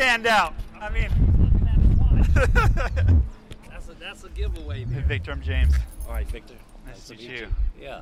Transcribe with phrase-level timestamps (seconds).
[0.00, 0.54] stand out.
[0.80, 1.10] I mean,
[3.68, 5.02] That's a, that's a giveaway there.
[5.02, 5.74] Victor, I'm James.
[6.06, 6.54] All right, Victor.
[6.86, 7.48] Nice to meet you.
[7.78, 8.00] Yeah.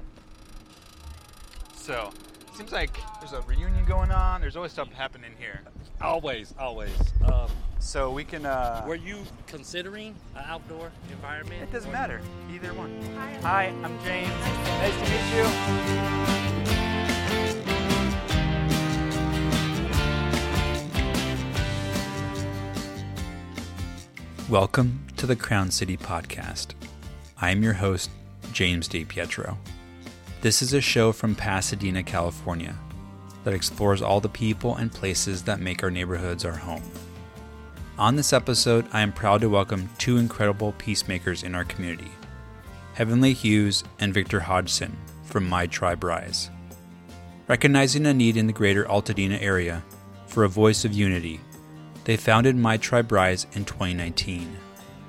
[1.75, 2.12] So,
[2.55, 4.41] seems like there's a reunion going on.
[4.41, 5.61] There's always stuff happening here.
[6.01, 6.93] Always, always.
[7.25, 8.46] Um, So we can.
[8.46, 9.19] Uh, were you
[9.49, 11.62] considering an outdoor environment?
[11.65, 12.21] it doesn't or- matter.
[12.55, 13.02] Either one.
[13.43, 14.30] Hi, I'm James.
[14.30, 16.38] Nice to meet you.
[24.48, 26.69] Welcome to the Crown City Podcast.
[27.38, 28.09] I am your host,
[28.51, 29.59] James DiPietro.
[30.41, 32.74] This is a show from Pasadena, California,
[33.45, 36.83] that explores all the people and places that make our neighborhoods our home.
[37.98, 42.13] On this episode, I am proud to welcome two incredible peacemakers in our community
[42.95, 46.49] Heavenly Hughes and Victor Hodgson from My Tribe Rise.
[47.49, 49.85] Recognizing a need in the greater Altadena area
[50.26, 51.38] for a voice of unity,
[52.09, 54.56] they founded My Tribe Rise in 2019.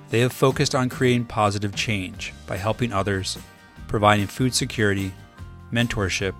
[0.09, 3.37] They have focused on creating positive change by helping others,
[3.87, 5.13] providing food security,
[5.71, 6.33] mentorship,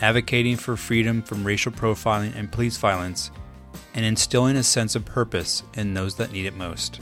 [0.00, 3.30] advocating for freedom from racial profiling and police violence,
[3.94, 7.00] and instilling a sense of purpose in those that need it most.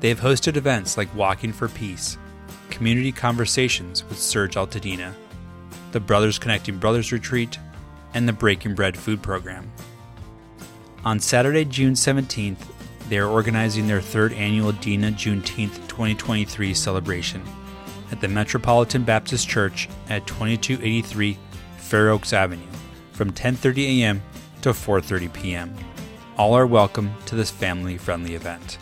[0.00, 2.16] They have hosted events like Walking for Peace,
[2.70, 5.12] community conversations with SURJ Altadena,
[5.90, 7.58] the Brothers Connecting Brothers Retreat,
[8.14, 9.70] and the Breaking Bread Food Program.
[11.04, 12.64] On Saturday, June 17th,
[13.08, 17.42] they are organizing their third annual DENA Juneteenth 2023 celebration
[18.12, 21.36] at the Metropolitan Baptist Church at 2283
[21.78, 22.62] Fair Oaks Avenue
[23.10, 24.22] from 10:30 a.m.
[24.60, 25.74] to 4:30 p.m.
[26.38, 28.78] All are welcome to this family-friendly event.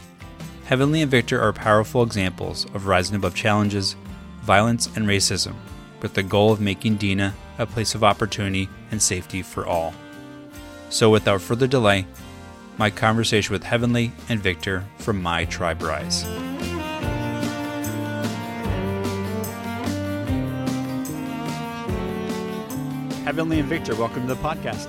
[0.67, 3.97] Heavenly and Victor are powerful examples of rising above challenges,
[4.43, 5.55] violence, and racism
[6.03, 9.95] with the goal of making DENA a place of opportunity and safety for all.
[10.91, 12.05] So, without further delay,
[12.77, 16.23] my conversation with Heavenly and Victor from My Tribe Rise.
[23.25, 24.89] Heavenly and Victor, welcome to the podcast.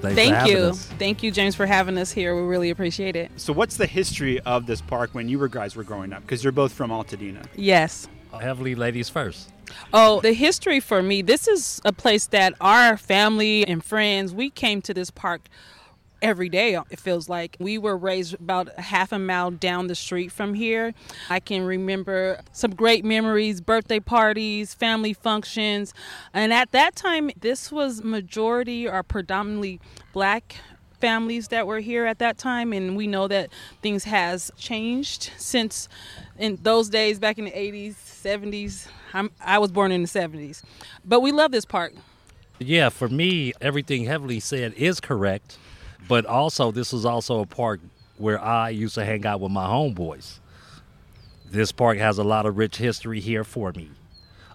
[0.00, 0.62] Thanks Thank having you.
[0.64, 0.86] us.
[0.98, 2.34] Thank you, James, for having us here.
[2.34, 3.30] We really appreciate it.
[3.36, 6.22] So, what's the history of this park when you were guys were growing up?
[6.22, 7.46] Because you're both from Altadena.
[7.54, 8.08] Yes.
[8.32, 9.52] Heavenly ladies first.
[9.92, 14.50] Oh, the history for me, this is a place that our family and friends, we
[14.50, 15.48] came to this park
[16.22, 16.78] every day.
[16.90, 20.94] It feels like we were raised about half a mile down the street from here.
[21.28, 25.92] I can remember some great memories birthday parties family functions.
[26.32, 29.80] And at that time this was majority or predominantly
[30.12, 30.56] black
[31.00, 32.72] families that were here at that time.
[32.72, 33.50] And we know that
[33.82, 35.88] things has changed since
[36.38, 40.62] in those days back in the 80s 70s I'm, i was born in the 70s
[41.04, 41.92] but we love this park
[42.58, 45.58] Yeah, for me, everything Heavenly said is correct,
[46.08, 47.80] but also this is also a park
[48.16, 50.38] where I used to hang out with my homeboys.
[51.50, 53.90] This park has a lot of rich history here for me.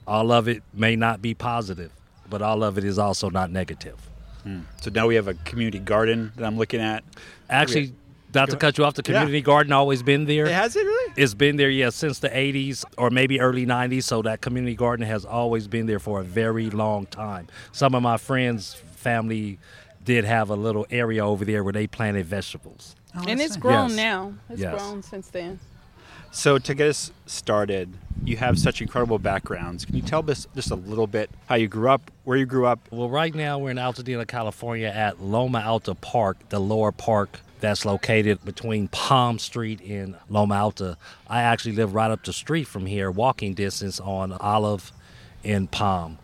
[0.08, 1.92] All of it may not be positive,
[2.30, 4.10] but all of it is also not negative.
[4.44, 4.62] Hmm.
[4.82, 7.04] So now we have a community garden that I'm looking at.
[7.50, 7.94] Actually,
[8.34, 9.14] not to cut you off, the Yeah.
[9.20, 10.48] community garden always been there.
[10.48, 11.14] Has it really?
[11.18, 14.06] It's been there, yeah, since the 80s or maybe early 90s.
[14.06, 17.48] So that community garden has always been there for a very long time.
[17.72, 19.60] Some of my friends' family
[20.04, 22.96] did have a little area over there where they planted vegetables.
[23.16, 23.98] Oh, and it's grown Yes.
[23.98, 24.74] now it's Yes.
[24.82, 25.60] grown since then
[26.34, 27.90] So to get us started,
[28.24, 29.84] you have such incredible backgrounds.
[29.84, 32.66] Can you tell us just a little bit how you grew up, where you grew
[32.66, 32.80] up?
[32.90, 37.86] Well, right now we're in Altadena, California at Loma Alta Park, the lower park that's
[37.86, 40.98] located between Palm Street and Loma Alta.
[41.28, 44.92] I actually live right up the street from here, walking distance on Olive
[45.44, 46.18] and Palm.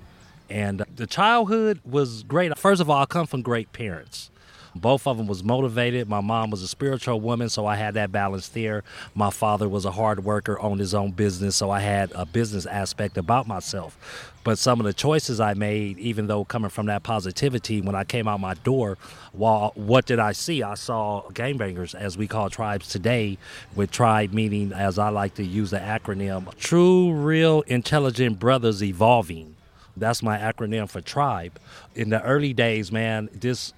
[0.49, 2.57] And the childhood was great.
[2.57, 4.29] First of all, I come from great parents.
[4.77, 6.07] Both of them was motivated.
[6.07, 8.83] My mom was a spiritual woman, so I had that balance there.
[9.15, 12.65] My father was a hard worker, owned his own business, so I had a business
[12.65, 14.33] aspect about myself.
[14.43, 18.05] But some of the choices I made, even though coming from that positivity, when I
[18.05, 18.97] came out my door,
[19.33, 20.63] well, what did I see?
[20.63, 23.37] I saw gangbangers, as we call tribes today,
[23.75, 29.55] with tribe meaning, as I like to use the acronym, true, real, intelligent brothers evolving.
[29.97, 31.59] That's my acronym for tribe.
[31.95, 33.73] In the early days, man, this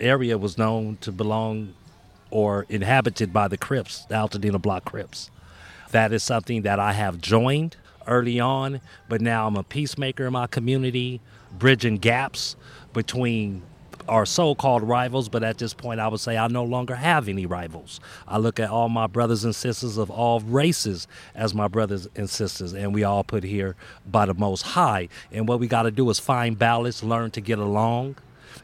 [0.00, 1.74] area was known to belong
[2.30, 5.30] or inhabited by the Crips, the Altadena Block Crips.
[5.90, 7.76] That is something that I have joined
[8.06, 11.20] early on, but now I'm a peacemaker in my community,
[11.56, 12.56] bridging gaps
[12.92, 13.62] between
[14.08, 17.46] our so-called rivals, but at this point I would say I no longer have any
[17.46, 18.00] rivals.
[18.28, 22.28] I look at all my brothers and sisters of all races as my brothers and
[22.28, 23.76] sisters, and we all put here
[24.06, 25.08] by the Most High.
[25.32, 28.16] And what we got to do is find balance, learn to get along,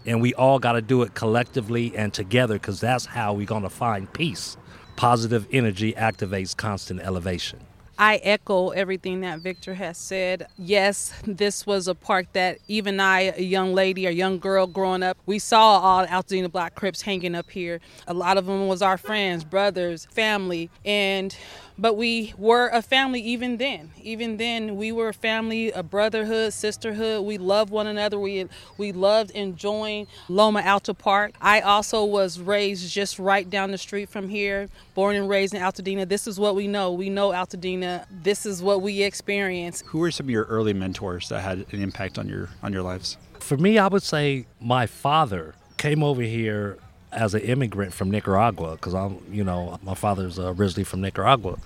[0.06, 3.62] And we all got to do it collectively and together because that's how we're going
[3.62, 4.56] to find peace.
[4.96, 7.60] Positive energy activates constant elevation.
[8.00, 10.46] I echo everything that Victor has said.
[10.56, 15.02] Yes, this was a park that even I, a young lady, a young girl growing
[15.02, 17.78] up, we saw all the Altadena Block Crips hanging up here.
[18.06, 21.36] A lot of them was our friends, brothers, family, and
[21.80, 23.90] but we were a family even then.
[24.02, 27.24] Even then, we were a family, a brotherhood, sisterhood.
[27.24, 28.18] We loved one another.
[28.18, 28.46] We
[28.76, 31.32] we loved enjoying Loma Alta Park.
[31.40, 35.62] I also was raised just right down the street from here, born and raised in
[35.62, 36.06] Altadena.
[36.06, 36.92] This is what we know.
[36.92, 38.04] We know Altadena.
[38.10, 39.82] This is what we experience.
[39.86, 42.82] Who were some of your early mentors that had an impact on your on your
[42.82, 43.16] lives?
[43.38, 46.76] For me, I would say my father came over here
[47.12, 51.58] as an immigrant from Nicaragua, because I'm, you know, my father's uh, originally from Nicaragua,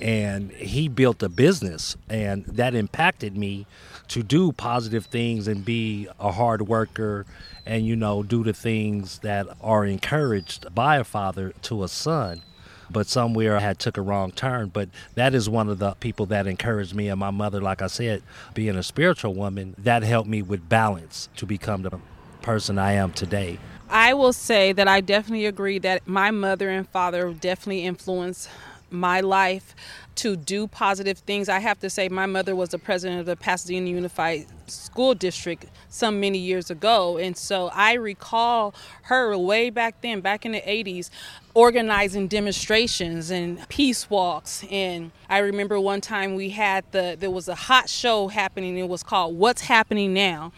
[0.00, 3.66] and he built a business, and that impacted me
[4.08, 7.26] to do positive things and be a hard worker,
[7.64, 12.42] and you know, do the things that are encouraged by a father to a son
[12.90, 14.68] but somewhere I had took a wrong turn.
[14.68, 17.86] But that is one of the people that encouraged me, and my mother, like I
[17.88, 18.22] said,
[18.54, 21.98] being a spiritual woman, that helped me with balance to become the
[22.42, 23.58] person I am today.
[23.88, 28.48] I will say that I definitely agree that my mother and father definitely influenced
[28.90, 29.74] my life
[30.16, 31.48] to do positive things.
[31.48, 35.66] I have to say, my mother was the president of the Pasadena Unified School District
[35.88, 37.18] some many years ago.
[37.18, 41.10] And so I recall her way back then, back in the 80s,
[41.56, 44.62] organizing demonstrations and peace walks.
[44.70, 48.76] And I remember one time we had the, there was a hot show happening.
[48.76, 50.52] It was called What's Happening Now.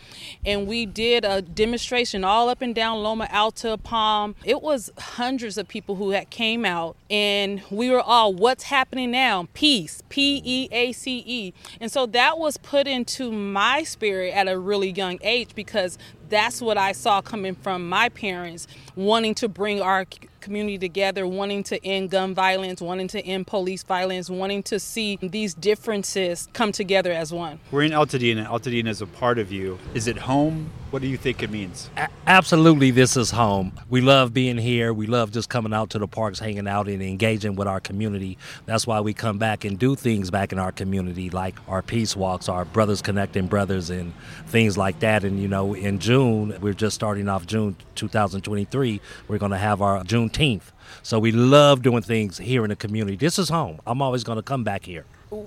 [0.44, 4.34] And we did a demonstration all up and down Loma Alta, Palm.
[4.44, 9.12] It was hundreds of people who had came out and we were all, What's Happening
[9.12, 9.46] Now?
[9.54, 11.54] Peace, P E A C E.
[11.80, 15.96] And so that was put into my spirit at a really young age because
[16.28, 18.66] that's what I saw coming from my parents
[18.96, 20.04] wanting to bring our
[20.48, 25.18] community together, wanting to end gun violence, wanting to end police violence, wanting to see
[25.20, 27.60] these differences come together as one.
[27.70, 28.46] We're in Altadena.
[28.46, 29.78] Altadena is a part of you.
[29.92, 30.70] Is it home?
[30.90, 31.90] What do you think it means?
[31.98, 33.78] A- absolutely, this is home.
[33.90, 34.94] We love being here.
[34.94, 38.38] We love just coming out to the parks, hanging out, and engaging with our community.
[38.64, 42.16] That's why we come back and do things back in our community, like our peace
[42.16, 44.14] walks, our brothers connecting brothers, and
[44.46, 45.24] things like that.
[45.24, 48.98] And you know, in June, we're just starting off June 2023.
[49.28, 50.72] We're going to have our Juneteenth.
[51.02, 53.18] So we love doing things here in the community.
[53.18, 53.78] This is home.
[53.86, 55.04] I'm always going to come back here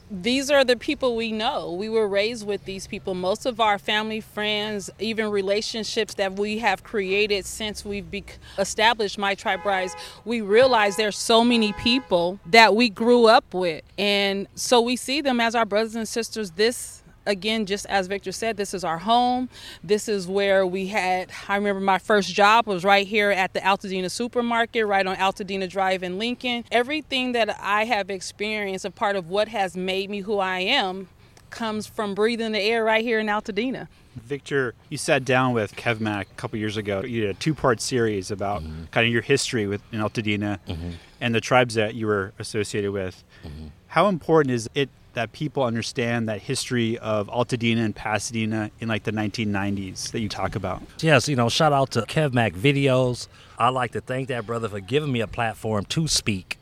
[0.10, 1.74] these are the people we know.
[1.74, 3.14] We were raised with these people.
[3.14, 8.24] Most of our family, friends, even relationships that we have created since we've be-
[8.58, 9.96] established My Tribe Rise,
[10.26, 13.84] we realize there's so many people that we grew up with.
[13.98, 16.52] And so we see them as our brothers and sisters.
[16.52, 19.50] This again, just as Victor said, this is our home.
[19.84, 23.60] This is where we had, I remember my first job was right here at the
[23.60, 26.66] Altadena supermarket, right on Altadena Drive in Lincoln.
[26.72, 31.08] Everything that I have experienced, a part of what has made me who I am,
[31.50, 33.88] comes from breathing the air right here in Altadena.
[34.16, 37.02] Victor, you sat down with Kev Mack a couple years ago.
[37.02, 38.86] You did a two-part series about mm-hmm.
[38.92, 40.92] kind of your history with in Altadena mm-hmm.
[41.20, 43.24] and the tribes that you were associated with.
[43.46, 43.68] Mm-hmm.
[43.88, 49.04] How important is it that people understand that history of Altadena and Pasadena in like
[49.04, 50.82] the 1990s that you talk about.
[51.00, 53.28] Yes, you know, shout out to Kev Mac Videos.
[53.58, 56.58] I'd like to thank that brother for giving me a platform to speak.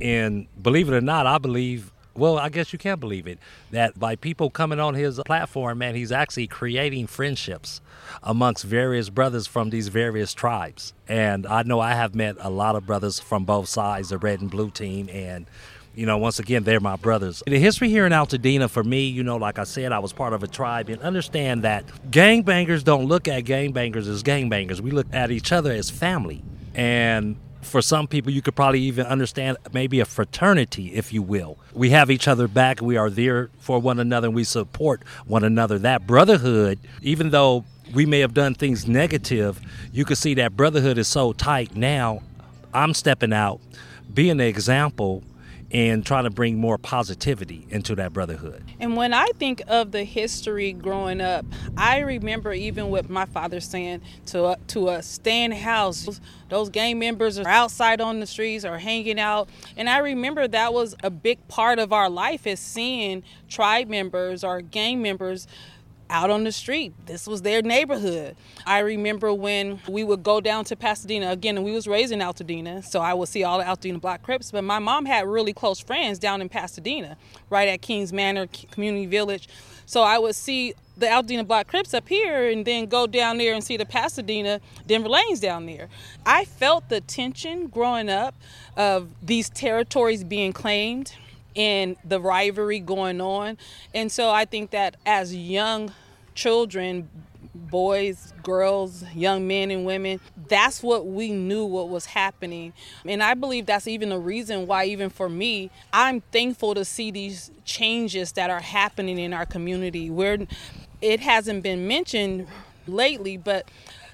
[0.00, 3.38] And believe it or not, I believe, well, I guess you can't believe it,
[3.70, 7.80] that by people coming on his platform, man, he's actually creating friendships
[8.22, 10.92] amongst various brothers from these various tribes.
[11.06, 14.40] And I know I have met a lot of brothers from both sides, the red
[14.40, 15.46] and blue team, and
[15.94, 17.42] you know, once again, they're my brothers.
[17.46, 20.32] The history here in Altadena, for me, you know, like I said, I was part
[20.32, 24.80] of a tribe and understand that gangbangers don't look at gangbangers as gangbangers.
[24.80, 26.42] We look at each other as family.
[26.74, 31.58] And for some people, you could probably even understand maybe a fraternity, if you will.
[31.74, 32.80] We have each other back.
[32.80, 35.78] We are there for one another and we support one another.
[35.78, 39.60] That brotherhood, even though we may have done things negative,
[39.92, 42.22] you can see that brotherhood is so tight now.
[42.72, 43.60] I'm stepping out,
[44.14, 45.22] being an example
[45.72, 48.62] and trying to bring more positivity into that brotherhood.
[48.78, 53.60] And when I think of the history growing up, I remember even with my father
[53.60, 58.26] saying to uh, to us, "Stay in house." Those gang members are outside on the
[58.26, 62.46] streets or hanging out, and I remember that was a big part of our life
[62.46, 65.46] is seeing tribe members or gang members
[66.12, 66.92] out on the street.
[67.06, 68.36] This was their neighborhood.
[68.66, 72.20] I remember when we would go down to Pasadena again, and we was raised in
[72.20, 74.50] Altadena, so I would see all the Altadena Block Crips.
[74.50, 77.16] But my mom had really close friends down in Pasadena,
[77.48, 79.48] right at Kings Manor Community Village.
[79.86, 83.54] So I would see the Altadena Block Crips up here and then go down there
[83.54, 85.88] and see the Pasadena Denver Lanes down there.
[86.26, 88.34] I felt the tension growing up
[88.76, 91.14] of these territories being claimed
[91.56, 93.58] and the rivalry going on.
[93.94, 95.92] And so I think that as young
[96.34, 97.08] children,
[97.54, 102.72] boys, girls, young men and women, that's what we knew what was happening.
[103.04, 107.10] And I believe that's even the reason why, even for me, I'm thankful to see
[107.10, 110.38] these changes that are happening in our community where
[111.00, 112.46] it hasn't been mentioned
[112.86, 113.68] lately, but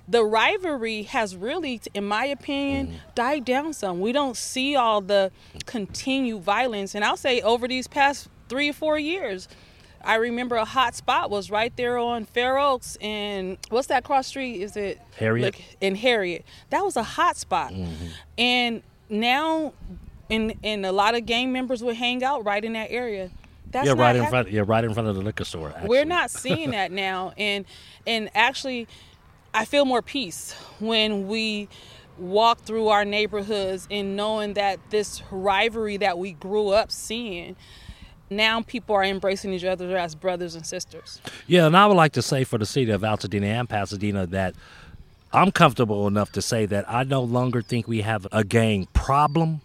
[0.09, 2.97] the rivalry has really, in my opinion, mm-hmm.
[3.15, 4.01] died down some.
[4.01, 5.31] We don't see all the
[5.67, 6.95] continued violence.
[6.95, 9.49] And I'll say over these past three or four years,
[10.05, 14.27] I remember a hot spot was right there on Fair Oaks and what's that cross
[14.27, 14.63] street?
[14.63, 15.55] Is it Harriet?
[15.55, 16.45] Like, in Harriet.
[16.71, 17.73] That was a hot spot.
[17.73, 18.07] Mm-hmm.
[18.39, 19.73] And now
[20.31, 23.31] and and a lot of gang members would hang out right in that area.
[23.71, 24.51] That's yeah, right in front.
[24.51, 25.71] Yeah, right in front of the liquor store.
[25.71, 25.89] Actually.
[25.89, 27.65] We're not seeing that now, and
[28.07, 28.89] and actually,
[29.53, 31.69] I feel more peace when we
[32.17, 37.55] walk through our neighborhoods and knowing that this rivalry that we grew up seeing
[38.31, 41.21] now people are embracing each other as brothers and sisters.
[41.47, 44.55] Yeah, and I would like to say for the city of Altadena and Pasadena that
[45.33, 49.61] I'm comfortable enough to say that I no longer think we have a gang problem.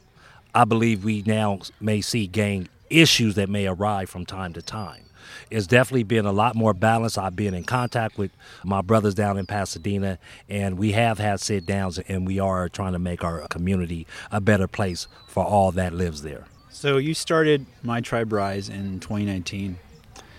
[0.53, 5.03] I believe we now may see gang issues that may arise from time to time.
[5.50, 7.17] It's definitely been a lot more balanced.
[7.17, 8.32] I've been in contact with
[8.63, 12.93] my brothers down in Pasadena, and we have had sit downs, and we are trying
[12.93, 16.46] to make our community a better place for all that lives there.
[16.74, 19.77] So you started My Tribe Rise in 2019.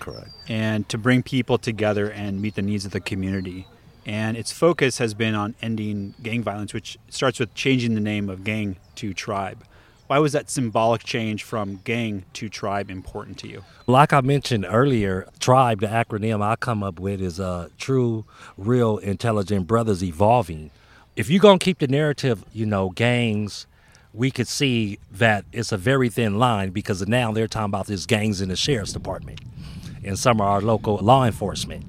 [0.01, 0.29] Correct.
[0.49, 3.65] And to bring people together and meet the needs of the community.
[4.05, 8.29] And its focus has been on ending gang violence, which starts with changing the name
[8.29, 9.63] of gang to tribe.
[10.07, 13.63] Why was that symbolic change from gang to tribe important to you?
[13.87, 18.25] Like I mentioned earlier, tribe, the acronym I come up with is uh, true,
[18.57, 20.69] real, intelligent brothers evolving.
[21.15, 23.67] If you're going to keep the narrative, you know, gangs,
[24.15, 28.05] we could see that it's a very thin line because now they're talking about these
[28.05, 29.41] gangs in the sheriff's department
[30.03, 31.85] and some of our local law enforcement.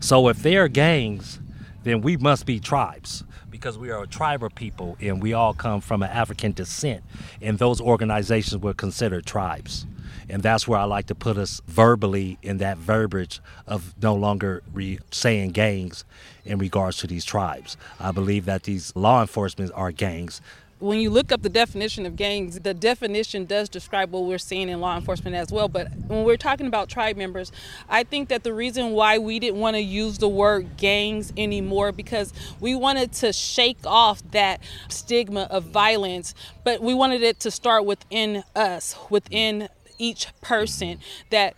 [0.00, 1.38] So if they're gangs,
[1.84, 5.54] then we must be tribes because we are a tribe of people and we all
[5.54, 7.02] come from an African descent,
[7.40, 9.86] and those organizations were considered tribes.
[10.30, 14.62] And that's where I like to put us verbally in that verbiage of no longer
[14.72, 16.04] re- saying gangs
[16.44, 17.76] in regards to these tribes.
[17.98, 20.42] I believe that these law enforcement are gangs
[20.80, 24.68] when you look up the definition of gangs, the definition does describe what we're seeing
[24.68, 25.68] in law enforcement as well.
[25.68, 27.50] But when we're talking about tribe members,
[27.88, 31.90] I think that the reason why we didn't want to use the word gangs anymore
[31.90, 37.50] because we wanted to shake off that stigma of violence, but we wanted it to
[37.50, 39.68] start within us, within
[39.98, 41.54] each person that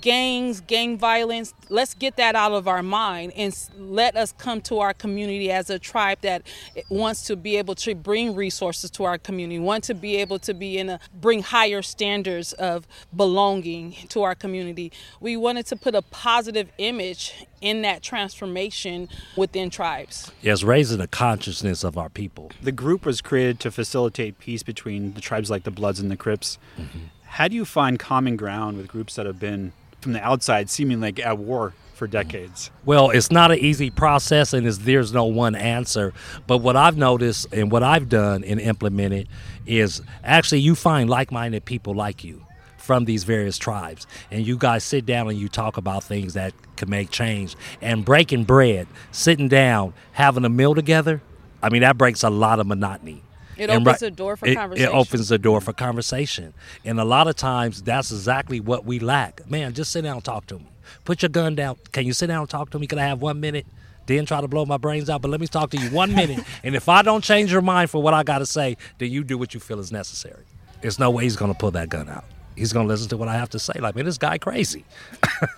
[0.00, 4.78] gangs, gang violence, let's get that out of our mind and let us come to
[4.78, 6.42] our community as a tribe that
[6.88, 10.54] wants to be able to bring resources to our community, want to be able to
[10.54, 14.92] be in a bring higher standards of belonging to our community.
[15.20, 20.30] We wanted to put a positive image in that transformation within tribes.
[20.42, 22.52] Yes, raising the consciousness of our people.
[22.62, 26.16] The group was created to facilitate peace between the tribes like the Bloods and the
[26.16, 26.58] Crips.
[26.78, 26.98] Mm-hmm.
[27.28, 31.00] How do you find common ground with groups that have been from the outside seeming
[31.00, 32.70] like at war for decades?
[32.84, 36.14] Well, it's not an easy process and there's no one answer.
[36.46, 39.28] But what I've noticed and what I've done and implemented
[39.66, 42.44] is actually you find like minded people like you
[42.76, 44.06] from these various tribes.
[44.30, 47.54] And you guys sit down and you talk about things that can make change.
[47.82, 51.20] And breaking bread, sitting down, having a meal together,
[51.62, 53.22] I mean, that breaks a lot of monotony.
[53.58, 54.88] It and opens right, the door for it, conversation.
[54.90, 56.54] It opens the door for conversation.
[56.84, 59.48] And a lot of times that's exactly what we lack.
[59.50, 60.66] Man, just sit down and talk to me.
[61.04, 61.76] Put your gun down.
[61.92, 62.86] Can you sit down and talk to me?
[62.86, 63.66] Can I have one minute?
[64.06, 66.42] Then try to blow my brains out, but let me talk to you one minute.
[66.62, 69.22] and if I don't change your mind for what I got to say, then you
[69.22, 70.44] do what you feel is necessary.
[70.80, 72.24] There's no way he's going to pull that gun out
[72.58, 73.74] he's going to listen to what I have to say.
[73.78, 74.84] Like, man, this guy crazy.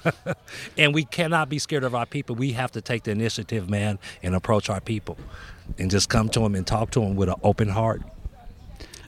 [0.78, 2.36] and we cannot be scared of our people.
[2.36, 5.16] We have to take the initiative, man, and approach our people
[5.78, 8.02] and just come to him and talk to him with an open heart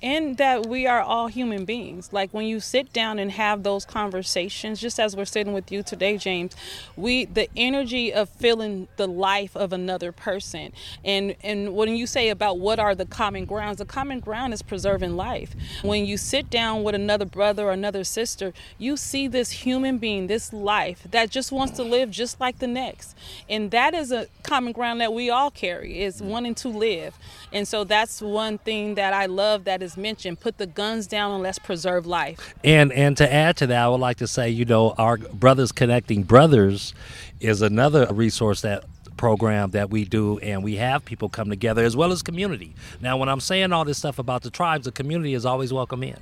[0.03, 2.13] and that we are all human beings.
[2.13, 5.83] Like when you sit down and have those conversations, just as we're sitting with you
[5.83, 6.55] today, James,
[6.97, 10.73] we the energy of feeling the life of another person.
[11.05, 14.63] And and when you say about what are the common grounds, the common ground is
[14.63, 15.55] preserving life.
[15.83, 20.27] When you sit down with another brother or another sister, you see this human being,
[20.27, 23.17] this life that just wants to live just like the next.
[23.49, 27.19] And that is a common ground that we all carry is wanting to live.
[27.53, 31.07] And so that's one thing that I love that is has mentioned, put the guns
[31.07, 32.55] down and let's preserve life.
[32.65, 35.73] And and to add to that, I would like to say, you know, our Brothers
[35.73, 36.95] Connecting Brothers
[37.41, 38.85] is another resource that
[39.17, 42.75] program that we do and we have people come together as well as community.
[43.01, 46.03] Now when I'm saying all this stuff about the tribes, the community is always welcome
[46.03, 46.17] in.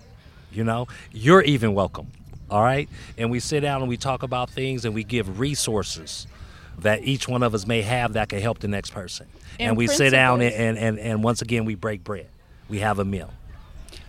[0.53, 2.09] You know, you're even welcome.
[2.51, 2.89] All right?
[3.17, 6.27] And we sit down and we talk about things and we give resources
[6.81, 9.27] that each one of us may have that can help the next person.
[9.59, 12.27] And, And we sit down and, and, and, and once again we break bread.
[12.69, 13.31] We have a meal.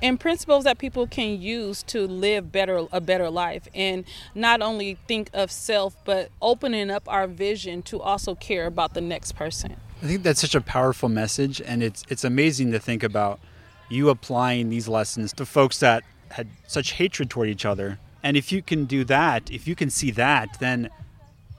[0.02, 4.06] And principles that people can use to live better a better life and
[4.36, 9.02] not only think of self but opening up our vision to also care about the
[9.02, 13.04] next person I think that's such a powerful message, and it's it's amazing to think
[13.04, 13.40] about
[13.88, 18.00] you applying these lessons to folks that had such hatred toward each other.
[18.24, 20.90] And if you can do that, if you can see that, then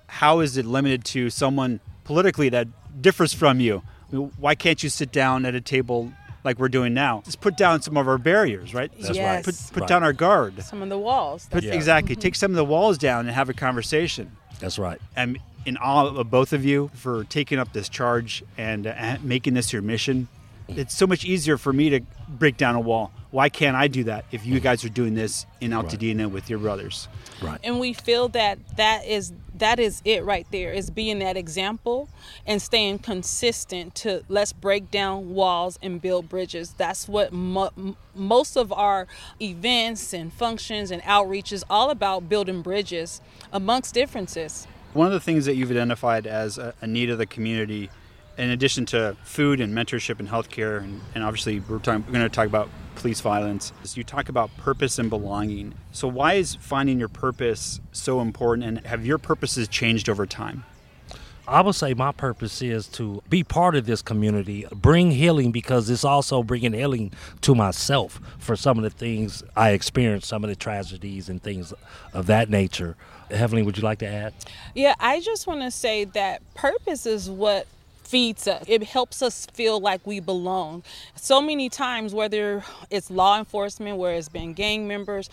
[0.09, 2.67] how is it limited to someone politically that
[3.01, 3.83] differs from you?
[4.11, 6.13] Why can't you sit down at a table
[6.45, 7.23] like we're doing now?
[7.25, 8.91] Just put down some of our barriers, right?
[9.01, 9.25] That's Yes.
[9.37, 9.45] right.
[9.45, 9.89] Put- Put, put Right.
[9.89, 10.63] down our guard.
[10.63, 11.75] some of the walls Put, Yeah.
[11.75, 12.17] Exactly.
[12.17, 14.33] Take some of the walls down and have a conversation.
[14.61, 15.01] That's right.
[15.17, 19.55] I'm in awe of both of you for taking up this charge and uh, making
[19.55, 20.29] this your mission.
[20.69, 23.13] It's so much easier for me to break down a wall.
[23.31, 26.59] Why can't I do that if you guys are doing this in Altadena with your
[26.59, 27.09] brothers?
[27.43, 27.59] Right.
[27.65, 29.33] and we feel that that is
[29.63, 32.09] that is it right there is being that example
[32.45, 36.75] and staying consistent to let's break down walls and build bridges.
[36.77, 39.07] That's what mo- most of our
[39.41, 43.21] events and functions and outreach is all about building bridges
[43.53, 44.67] amongst differences.
[44.95, 47.89] One of the things that you've identified as a, a need of the community,
[48.43, 52.25] in addition to food and mentorship and healthcare, and, and obviously we're, talking, we're going
[52.25, 55.75] to talk about police violence, you talk about purpose and belonging.
[55.93, 60.65] So, why is finding your purpose so important, and have your purposes changed over time?
[61.47, 65.89] I would say my purpose is to be part of this community, bring healing because
[65.91, 70.51] it's also bringing healing to myself for some of the things I experienced, some of
[70.51, 71.73] the tragedies and things
[72.13, 72.97] of that nature.
[73.31, 74.35] Heavenly, would you like to add?
[74.75, 77.67] Yeah, I just want to say that purpose is what
[78.13, 78.63] feeds us.
[78.69, 80.83] It helps us feel like we belong.
[81.17, 85.31] So many times, whether it's law enforcement, where it's been gang members,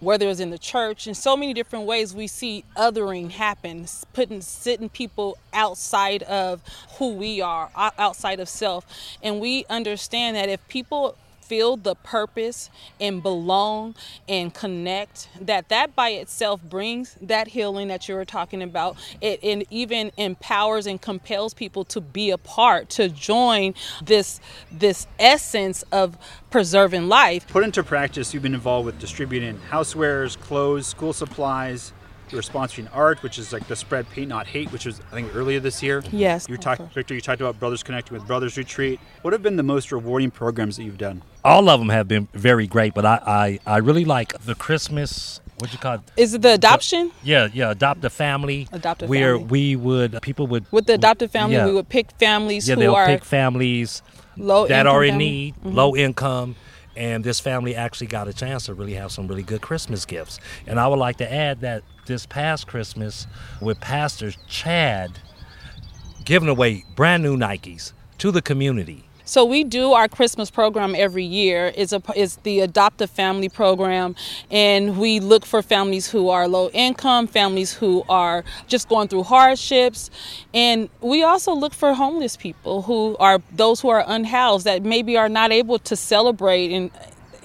[0.00, 4.40] whether it's in the church, in so many different ways, we see othering happen, putting
[4.40, 6.62] sitting people outside of
[6.98, 8.84] who we are, outside of self,
[9.22, 11.14] and we understand that if people
[11.48, 13.94] feel the purpose and belong
[14.28, 19.38] and connect that that by itself brings that healing that you were talking about it,
[19.42, 24.40] and even empowers and compels people to be a part to join this
[24.72, 26.16] this essence of
[26.50, 31.92] preserving life Put into practice, you've been involved with distributing housewares, clothes, school supplies.
[32.30, 35.34] You're sponsoring art, which is like the spread paint not hate, which was I think
[35.34, 36.02] earlier this year.
[36.10, 36.92] Yes, You talked, course.
[36.92, 37.14] Victor.
[37.14, 38.98] You talked about Brothers Connecting with Brothers Retreat.
[39.22, 41.22] What have been the most rewarding programs that you've done?
[41.44, 45.40] All of them have been very great, but I, I, I really like the Christmas,
[45.58, 46.00] what you call it?
[46.16, 48.66] is it the adoption Yeah, yeah, adopt a family.
[48.72, 49.44] Adopt a where family.
[49.48, 50.66] we would, people would.
[50.72, 51.66] with the adopted family yeah.
[51.66, 54.02] we would pick families Yeah, who they'll pick families
[54.36, 55.24] low that are in family.
[55.24, 55.72] need, Mm-hmm.
[55.74, 56.56] low income,
[56.96, 60.40] and this family actually got a chance to really have some really good Christmas gifts.
[60.66, 63.26] And I would like to add that this past Christmas
[63.60, 65.18] with Pastor Chad
[66.24, 69.06] giving away brand new Nikes to the community.
[69.28, 71.72] So we do our Christmas program every year.
[71.74, 74.14] It's a it's the Adopt a Family program,
[74.52, 79.24] and we look for families who are low income, families who are just going through
[79.24, 80.10] hardships,
[80.54, 85.16] and we also look for homeless people who are those who are unhoused that maybe
[85.16, 86.92] are not able to celebrate and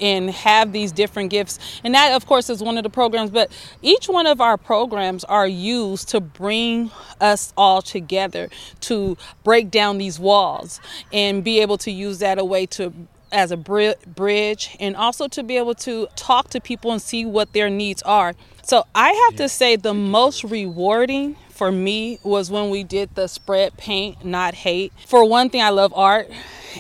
[0.02, 1.60] and have these different gifts.
[1.84, 3.30] And that, of course, is one of the programs.
[3.30, 8.50] But each one of our programs are used to bring us all together
[8.82, 10.82] to break down these walls
[11.14, 12.94] and be able to use that a way to
[13.32, 17.26] as a bri- bridge and also to be able to talk to people and see
[17.26, 18.34] what their needs are.
[18.64, 23.28] So I have to say the most rewarding for me was when we did the
[23.28, 24.94] spread paint not hate.
[25.08, 26.30] For one thing I love art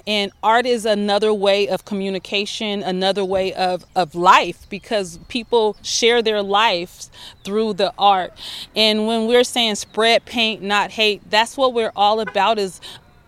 [0.08, 6.22] and art is another way of communication another way of, of life because people share
[6.22, 7.12] their lives
[7.44, 8.34] through the art
[8.76, 12.80] and when we're saying spread paint not hate that's what we're all about is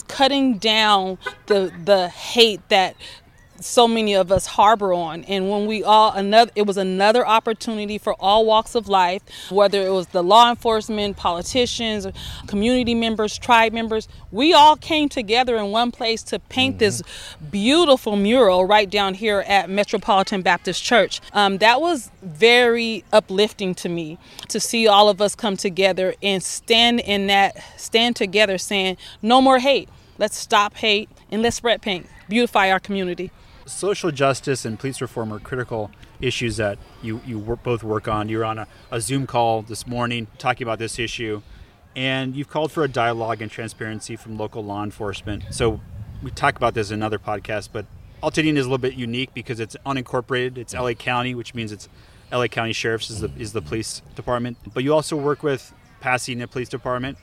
[0.07, 2.95] cutting down the the hate that
[3.65, 5.23] so many of us harbor on.
[5.25, 9.81] And when we all another it was another opportunity for all walks of life whether
[9.81, 12.07] it was the law enforcement politicians
[12.47, 17.03] community members tribe members we all came together in one place to paint this
[17.51, 21.21] beautiful mural right down here at metropolitan baptist church.
[21.33, 24.17] Um, that was very uplifting to me
[24.49, 29.41] to see all of us come together and stand in that stand together saying no
[29.41, 29.89] more hate.
[30.17, 32.07] Let's stop hate and let's spread paint.
[32.27, 33.31] Beautify our community
[33.65, 38.29] social justice and police reform are critical issues that you, you work, both work on.
[38.29, 41.41] You were on a, a Zoom call this morning talking about this issue,
[41.95, 45.43] and you've called for a dialogue and transparency from local law enforcement.
[45.51, 45.79] So
[46.21, 47.85] we talk about this in another podcast, but
[48.21, 50.57] Altadena is a little bit unique because it's unincorporated.
[50.57, 51.89] It's LA County, which means it's
[52.31, 54.57] LA County Sheriff's is the, is the police department.
[54.73, 57.17] But you also work with Pasadena Police Department.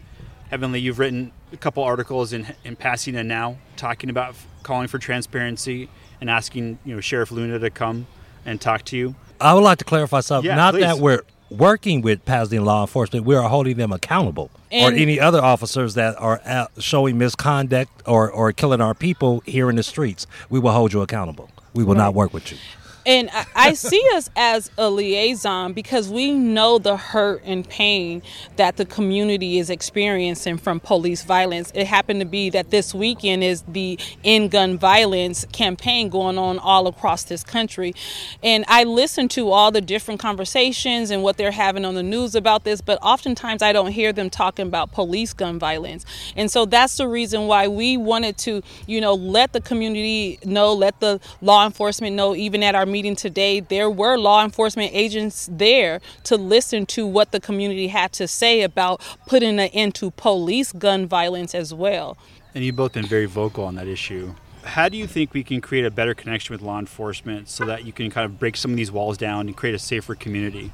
[0.50, 5.88] Heavenly, you've written a couple articles in, in Pasadena now talking about calling for transparency
[6.20, 8.06] and asking you know Sheriff Luna to come
[8.46, 9.14] and talk to you.
[9.40, 10.48] I would like to clarify something.
[10.48, 10.80] Yeah, Not please.
[10.83, 14.50] that we're working with Pasadena law enforcement, we are holding them accountable.
[14.70, 19.42] And- or any other officers that are out showing misconduct or, or killing our people
[19.46, 21.50] here in the streets, we will hold you accountable.
[21.74, 22.59] We will not work with you.
[23.06, 28.22] And I, I see us as a liaison because we know the hurt and pain
[28.56, 31.72] that the community is experiencing from police violence.
[31.74, 36.58] It happened to be that this weekend is the End Gun Violence campaign going on
[36.58, 37.94] all across this country.
[38.42, 42.34] And I listen to all the different conversations and what they're having on the news
[42.34, 46.04] about this, but oftentimes I don't hear them talking about police gun violence.
[46.36, 50.72] And so that's the reason why we wanted to, you know, let the community know,
[50.74, 55.48] let the law enforcement know, even at our meeting today, there were law enforcement agents
[55.50, 60.11] there to listen to what the community had to say about putting an end to
[60.12, 62.18] police gun violence as well.
[62.55, 64.35] And you've both been very vocal on that issue.
[64.64, 67.84] How do you think we can create a better connection with law enforcement so that
[67.84, 70.70] you can kind of break some of these walls down and create a safer community?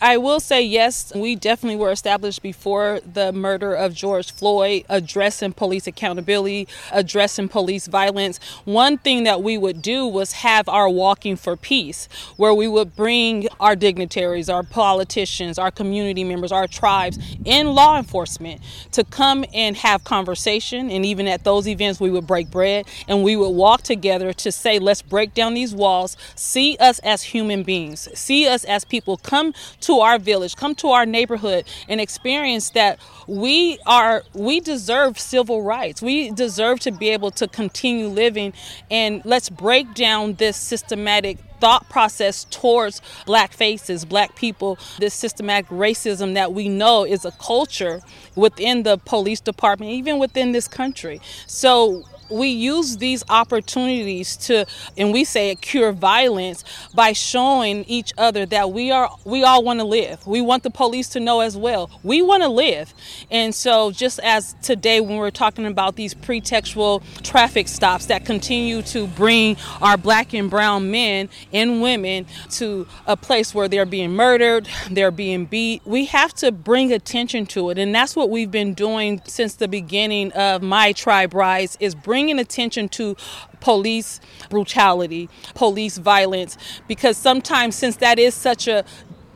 [0.00, 5.52] I will say yes, we definitely were established before the murder of George Floyd, addressing
[5.52, 8.38] police accountability, addressing police violence.
[8.64, 12.94] One thing that we would do was have our walking for peace, where we would
[12.94, 18.60] bring our dignitaries, our politicians, our community members, our tribes in law enforcement
[18.92, 20.90] to come and have conversation.
[20.90, 24.52] And even at those events, we would break bread and we would walk together to
[24.52, 29.16] say, let's break down these walls, see us as human beings, see us as people.
[29.16, 35.18] Come to our village, come to our neighborhood, and experience that we are we deserve
[35.18, 36.00] civil rights.
[36.00, 38.52] We deserve to be able to continue living,
[38.90, 45.68] and let's break down this systematic thought process towards black faces, black people, this systematic
[45.70, 48.00] racism that we know is a culture
[48.36, 51.20] within the police department, even within this country.
[51.46, 56.64] So we use these opportunities to and we say it cure violence
[56.94, 60.26] by showing each other that we are we all want to live.
[60.26, 61.90] We want the police to know as well.
[62.02, 62.92] We want to live.
[63.30, 68.82] And so just as today when we're talking about these pretextual traffic stops that continue
[68.82, 74.12] to bring our black and brown men and women to a place where they're being
[74.12, 77.78] murdered they're being beat we have to bring attention to it.
[77.78, 82.40] And that's what we've been doing since the beginning of my tribe rise is bringing
[82.40, 83.16] attention to
[83.60, 88.84] police brutality police violence because sometimes since that is such a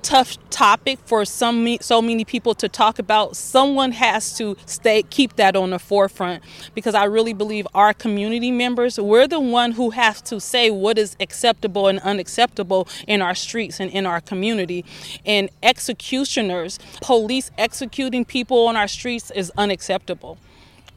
[0.02, 5.36] tough topic for some so many people to talk about someone has to stay keep
[5.36, 6.42] that on the forefront.
[6.74, 10.98] Because i really believe our community members we're the one who have to say what
[10.98, 14.84] is acceptable and unacceptable in our streets and in our community.
[15.24, 20.36] And executioners police executing people on our streets is unacceptable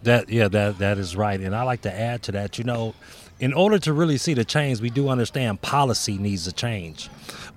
[0.06, 1.40] That yeah, that that is right.
[1.40, 2.96] And I like to add to that, you know,
[3.40, 7.10] in order to really see the change, we do understand policy needs to change.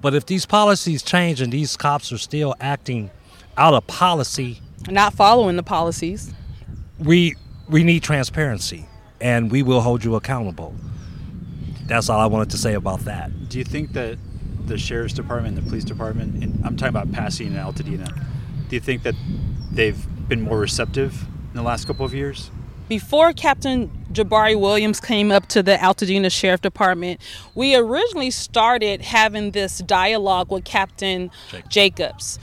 [0.03, 3.11] But if these policies change and these cops are still acting
[3.57, 6.35] out of policy, not following the policies
[6.99, 7.37] we
[7.69, 8.87] we need transparency
[9.21, 10.75] and we will hold you accountable.
[11.87, 13.49] That's all I wanted to say about that.
[13.49, 14.19] Do you think that
[14.67, 18.25] the sheriff's department and the police department, and I'm talking about Pasadena and Altadena,
[18.69, 19.15] do you think that
[19.73, 22.51] they've been more receptive in the last couple of years?
[22.89, 27.21] before Captain Jabari Williams came up to the Altadena Sheriff Department,
[27.55, 31.31] we originally started having this dialogue with Captain
[31.69, 32.39] Jacobs.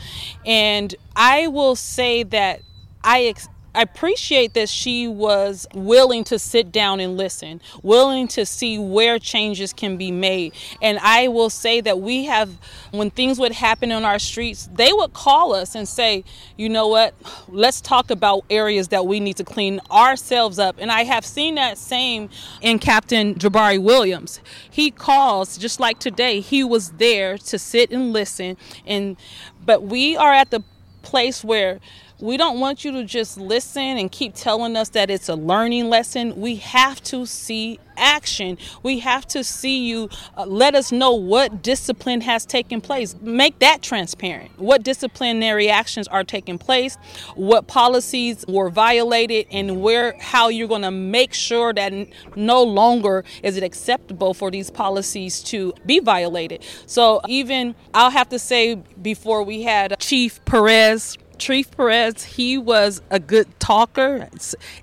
[0.46, 2.62] And I will say that
[3.04, 8.46] I ex- I appreciate that she was willing to sit down and listen, willing to
[8.46, 10.54] see where changes can be made.
[10.82, 12.58] And I will say that we have,
[12.92, 16.24] when things would happen on our streets, they would call us and say,
[16.58, 17.14] you know what,
[17.50, 20.78] let's talk about areas that we need to clean ourselves up.
[20.80, 22.30] And I have seen that same
[22.62, 24.40] in Captain Jabari Williams.
[24.70, 28.58] He calls, just like today, he was there to sit and listen.
[28.86, 29.18] And
[29.66, 30.64] but we are at the
[31.02, 31.80] place where
[32.20, 35.90] we don't want you to just listen and keep telling us that it's a learning
[35.90, 36.40] lesson.
[36.40, 38.58] We have to see action.
[38.84, 43.16] We have to see you uh, let us know what discipline has taken place.
[43.22, 44.58] Make that transparent.
[44.60, 46.98] What disciplinary actions are taking place,
[47.36, 51.94] what policies were violated, and where how you're going to make sure that
[52.36, 56.64] no longer is it acceptable for these policies to be violated.
[56.86, 63.02] So even I'll have to say before we had Chief Perez Chief Perez, he was
[63.10, 64.30] a good talker.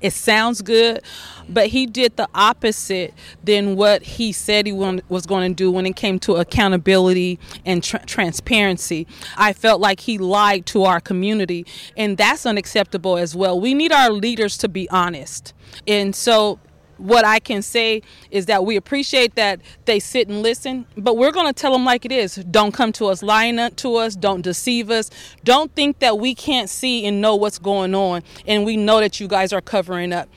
[0.01, 1.03] It sounds good,
[1.49, 5.87] but he did the opposite than what he said he was going to do when
[5.87, 9.07] it came to accountability and tra- transparency.
[9.37, 13.61] I felt like he lied to our community, and that's unacceptable as well.
[13.61, 15.55] We need our leaders to be honest.
[15.87, 16.59] And so
[16.99, 21.33] what I can say is that we appreciate that they sit and listen, but we're
[21.33, 22.37] going to tell them like it is.
[22.37, 24.15] Don't come to us lying to us.
[24.15, 25.11] Don't deceive us.
[25.45, 29.21] Don't think that we can't see and know what's going on, and we know that
[29.21, 30.29] you guys are covering up.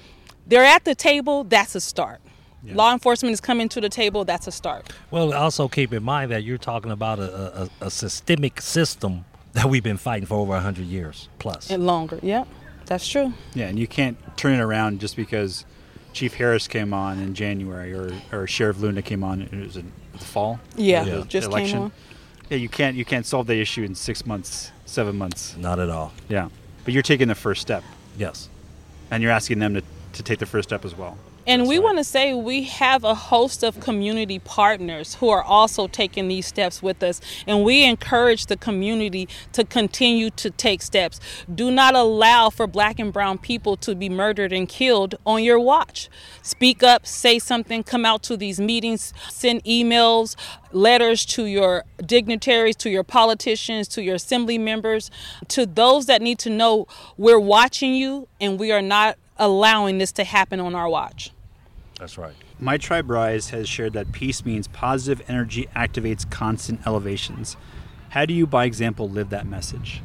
[0.48, 1.44] They're at the table.
[1.44, 2.22] That's a start.
[2.64, 2.76] Yeah.
[2.76, 4.26] Law enforcement is coming to the table.
[4.26, 4.92] That's a start.
[5.12, 9.68] Well, also keep in mind that you're talking about a, a, a systemic system that
[9.68, 11.70] we've been fighting for over 100 years plus.
[11.70, 12.20] And longer.
[12.22, 12.48] Yep.
[12.86, 13.34] That's true.
[13.54, 15.66] Yeah, and you can't turn it around just because
[16.16, 19.42] Chief Harris came on in January, or, or Sheriff Luna came on.
[19.42, 20.62] It was in the fall.
[20.78, 21.24] Yeah, yeah.
[21.28, 21.78] just election.
[21.78, 21.92] came on.
[22.50, 25.58] Yeah, you can't you can't solve the issue in six months, seven months.
[25.58, 26.14] Not at all.
[26.30, 26.48] Yeah,
[26.86, 27.84] but you're taking the first step.
[28.18, 28.48] Yes.
[29.12, 31.18] And you're asking them to, to take the first step as well.
[31.48, 35.88] And we want to say we have a host of community partners who are also
[35.88, 37.22] taking these steps with us.
[37.46, 41.20] And we encourage the community to continue to take steps.
[41.54, 45.60] Do not allow for black and brown people to be murdered and killed on your
[45.60, 46.10] watch.
[46.42, 50.36] Speak up, say something, come out to these meetings, send emails,
[50.72, 55.12] letters to your dignitaries, to your politicians, to your assembly members,
[55.50, 60.12] to those that need to know we're watching you and we are not allowing this
[60.14, 61.35] to happen on our watch.
[62.00, 62.34] That's right.
[62.60, 67.56] My Tribe Rise has shared that peace means positive energy activates constant elevations.
[68.10, 70.02] How do you, by example, live that message?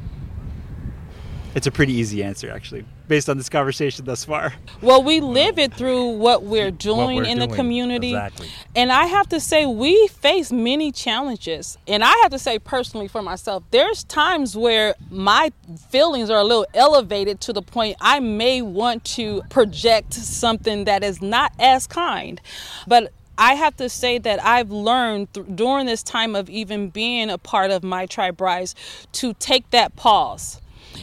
[1.53, 4.53] It's a pretty easy answer, actually, based on this conversation thus far.
[4.81, 7.49] Well, we live it through what we're doing what we're in doing.
[7.49, 8.11] the community.
[8.11, 8.49] Exactly.
[8.73, 11.77] And I have to say, we face many challenges.
[11.87, 15.51] And I have to say, personally, for myself, there's times where my
[15.89, 21.03] feelings are a little elevated to the point I may want to project something that
[21.03, 22.39] is not as kind.
[22.87, 27.29] But I have to say that I've learned th- during this time of even being
[27.29, 28.73] a part of my tribe rise
[29.13, 30.60] to take that pause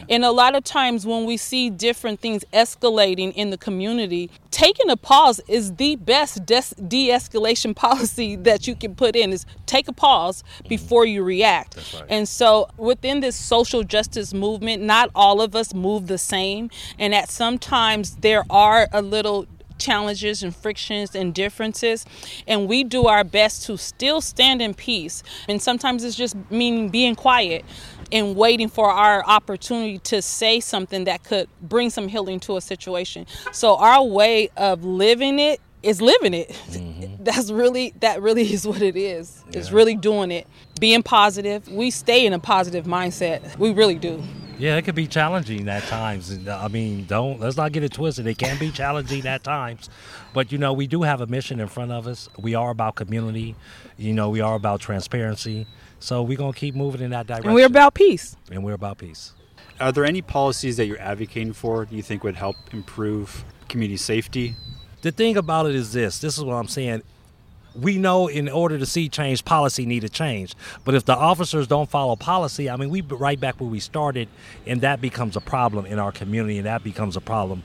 [0.09, 4.89] and a lot of times when we see different things escalating in the community, taking
[4.89, 9.87] a pause is the best de escalation policy that you can put in is take
[9.87, 11.77] a pause before you react.
[11.93, 12.03] Right.
[12.09, 16.69] And so within this social justice movement, not all of us move the same.
[16.97, 19.47] And at sometimes there are a little
[19.79, 22.05] challenges and frictions and differences
[22.47, 26.89] and we do our best to still stand in peace and sometimes it's just meaning
[26.89, 27.63] being quiet
[28.11, 32.61] and waiting for our opportunity to say something that could bring some healing to a
[32.61, 33.25] situation.
[33.51, 36.49] So our way of living it is living it.
[36.49, 37.23] Mm-hmm.
[37.23, 39.43] That's really that really is what it is.
[39.49, 39.59] Yeah.
[39.59, 40.47] It's really doing it.
[40.79, 41.67] Being positive.
[41.67, 43.57] We stay in a positive mindset.
[43.57, 44.23] We really do.
[44.57, 46.37] Yeah, it can be challenging at times.
[46.45, 48.27] I mean, don't let's not get it twisted.
[48.27, 49.89] It can be challenging at times,
[50.33, 52.27] but you know, we do have a mission in front of us.
[52.37, 53.55] We are about community.
[53.97, 55.65] You know, we are about transparency.
[55.99, 57.47] So we're gonna keep moving in that direction.
[57.47, 58.35] And we're about peace.
[58.51, 59.33] And we're about peace.
[59.79, 61.85] Are there any policies that you're advocating for?
[61.85, 64.55] Do you think would help improve community safety?
[65.01, 66.19] The thing about it is this.
[66.19, 67.03] This is what I'm saying
[67.75, 70.55] we know in order to see change, policy need to change.
[70.85, 74.27] But if the officers don't follow policy, I mean, we right back where we started,
[74.65, 77.63] and that becomes a problem in our community, and that becomes a problem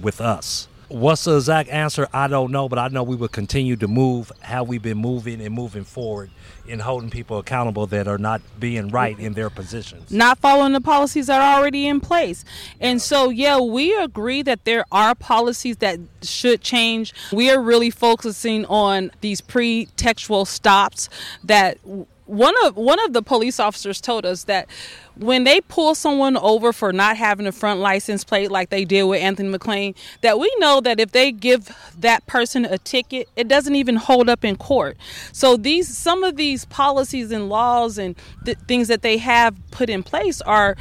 [0.00, 0.68] with us.
[0.88, 2.08] What's the exact answer?
[2.12, 5.40] I don't know, but I know we will continue to move how we've been moving
[5.40, 6.30] and moving forward
[6.66, 10.10] in holding people accountable that are not being right in their positions.
[10.10, 12.44] Not following the policies that are already in place.
[12.80, 17.12] And so, yeah, we agree that there are policies that should change.
[17.32, 21.08] We are really focusing on these pre-textual stops
[21.44, 21.78] that
[22.26, 24.68] one of one of the police officers told us that
[25.16, 29.04] when they pull someone over for not having a front license plate like they did
[29.04, 33.46] with Anthony McClain, that we know that if they give that person a ticket, it
[33.46, 34.96] doesn't even hold up in court.
[35.32, 39.90] So these some of these policies and laws and th- things that they have put
[39.90, 40.76] in place are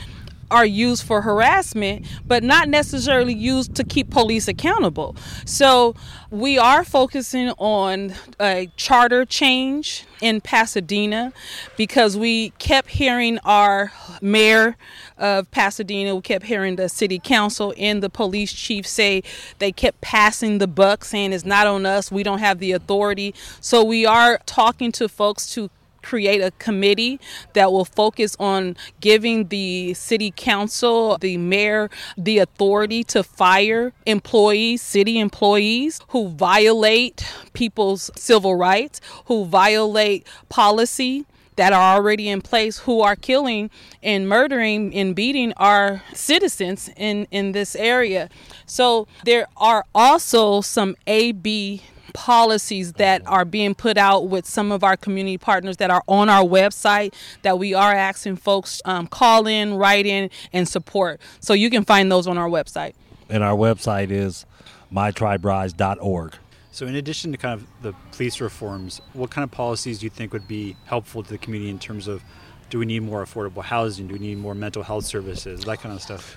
[0.53, 5.15] are used for harassment, but not necessarily used to keep police accountable.
[5.45, 5.95] So
[6.29, 11.33] we are focusing on a charter change in Pasadena
[11.75, 14.77] because we kept hearing our mayor
[15.17, 19.23] of Pasadena, we kept hearing the city council and the police chief say
[19.59, 23.33] they kept passing the buck, saying it's not on us, we don't have the authority.
[23.59, 25.69] So we are talking to folks to
[26.03, 27.19] create a committee
[27.53, 34.81] that will focus on giving the city council, the mayor, the authority to fire employees,
[34.81, 42.79] city employees who violate people's civil rights, who violate policy that are already in place
[42.79, 43.69] who are killing
[44.01, 48.29] and murdering and beating our citizens in in this area.
[48.65, 51.81] So there are also some AB
[52.13, 56.29] policies that are being put out with some of our community partners that are on
[56.29, 61.19] our website that we are asking folks um, call in, write in, and support.
[61.39, 62.93] So you can find those on our website.
[63.29, 64.45] And our website is
[64.93, 66.35] mytriberise.org.
[66.73, 70.09] So, in addition to kind of the police reforms, what kind of policies do you
[70.09, 72.23] think would be helpful to the community in terms of
[72.71, 74.07] do we need more affordable housing?
[74.07, 75.61] Do we need more mental health services?
[75.65, 76.35] That kind of stuff.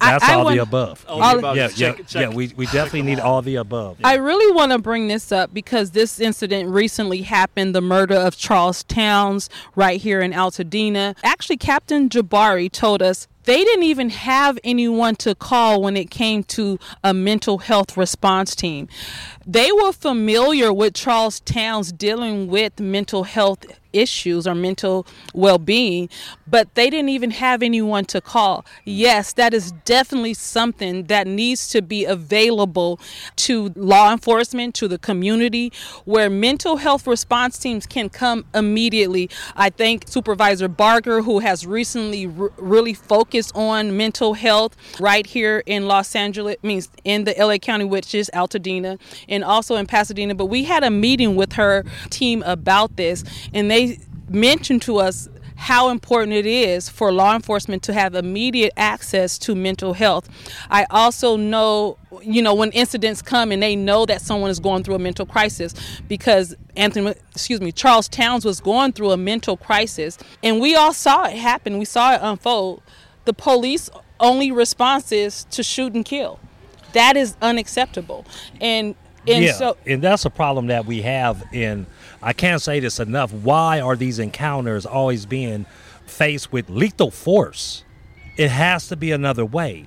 [0.00, 1.06] That's I all want- the above.
[1.08, 1.56] All yeah, the above.
[1.56, 2.28] yeah, Check- yeah, check- yeah.
[2.34, 3.98] We, we definitely need all the above.
[4.02, 8.36] I really want to bring this up because this incident recently happened the murder of
[8.36, 11.16] Charles Towns right here in Altadena.
[11.22, 16.44] Actually, Captain Jabari told us they didn't even have anyone to call when it came
[16.44, 18.86] to a mental health response team.
[19.44, 26.08] They were familiar with Charles Towns dealing with mental health issues or mental well being,
[26.46, 28.64] but they didn't even have anyone to call.
[28.84, 33.00] Yes, that is definitely something that needs to be available
[33.36, 35.72] to law enforcement, to the community,
[36.04, 39.30] where mental health response teams can come immediately.
[39.56, 45.62] I think Supervisor Barger, who has recently r- really focused on mental health right here
[45.66, 48.98] in Los Angeles, means in the LA County, which is Altadena,
[49.28, 50.34] and also in Pasadena.
[50.34, 53.79] But we had a meeting with her team about this, and they
[54.28, 55.28] mentioned to us
[55.60, 60.26] how important it is for law enforcement to have immediate access to mental health.
[60.70, 64.84] I also know, you know, when incidents come and they know that someone is going
[64.84, 65.74] through a mental crisis
[66.08, 70.94] because Anthony, excuse me, Charles Towns was going through a mental crisis and we all
[70.94, 71.76] saw it happen.
[71.76, 72.82] We saw it unfold.
[73.26, 76.40] The police only response is to shoot and kill.
[76.94, 78.24] That is unacceptable.
[78.62, 78.94] And
[79.28, 81.86] and yeah, so and that's a problem that we have in.
[82.22, 83.32] I can't say this enough.
[83.32, 85.66] Why are these encounters always being
[86.06, 87.84] faced with lethal force?
[88.36, 89.86] It has to be another way,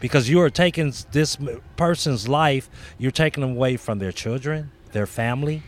[0.00, 1.36] because you are taking this
[1.76, 2.68] person's life.
[2.98, 5.62] You're taking them away from their children, their family.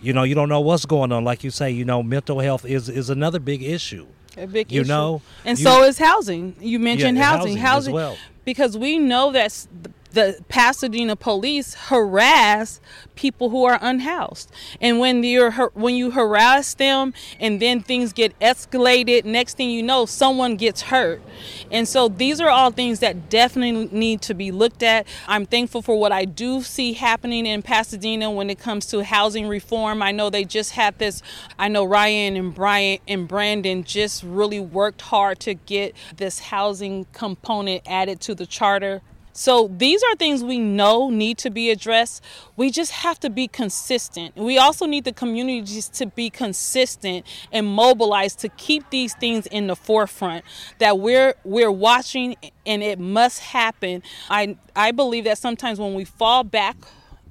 [0.00, 1.24] You know, you don't know what's going on.
[1.24, 4.06] Like you say, you know, mental health is is another big issue.
[4.36, 4.88] A big You issue.
[4.88, 6.56] know, and you- so is housing.
[6.60, 8.16] You mentioned Yeah, housing, housing as well.
[8.44, 9.66] because we know that
[10.12, 12.80] the Pasadena police harass
[13.14, 18.38] people who are unhoused, and when you're when you harass them, and then things get
[18.40, 21.22] escalated, next thing you know, someone gets hurt,
[21.70, 25.06] and so these are all things that definitely need to be looked at.
[25.26, 29.48] I'm thankful for what I do see happening in Pasadena when it comes to housing
[29.48, 30.02] reform.
[30.02, 31.22] I know they just had this.
[31.58, 37.06] I know Ryan and Brian and Brandon just really worked hard to get this housing
[37.12, 39.02] component added to the charter.
[39.32, 42.22] So these are things we know need to be addressed.
[42.56, 44.36] We just have to be consistent.
[44.36, 49.66] We also need the communities to be consistent and mobilized to keep these things in
[49.66, 50.44] the forefront
[50.78, 54.02] that we're we're watching and it must happen.
[54.28, 56.76] I I believe that sometimes when we fall back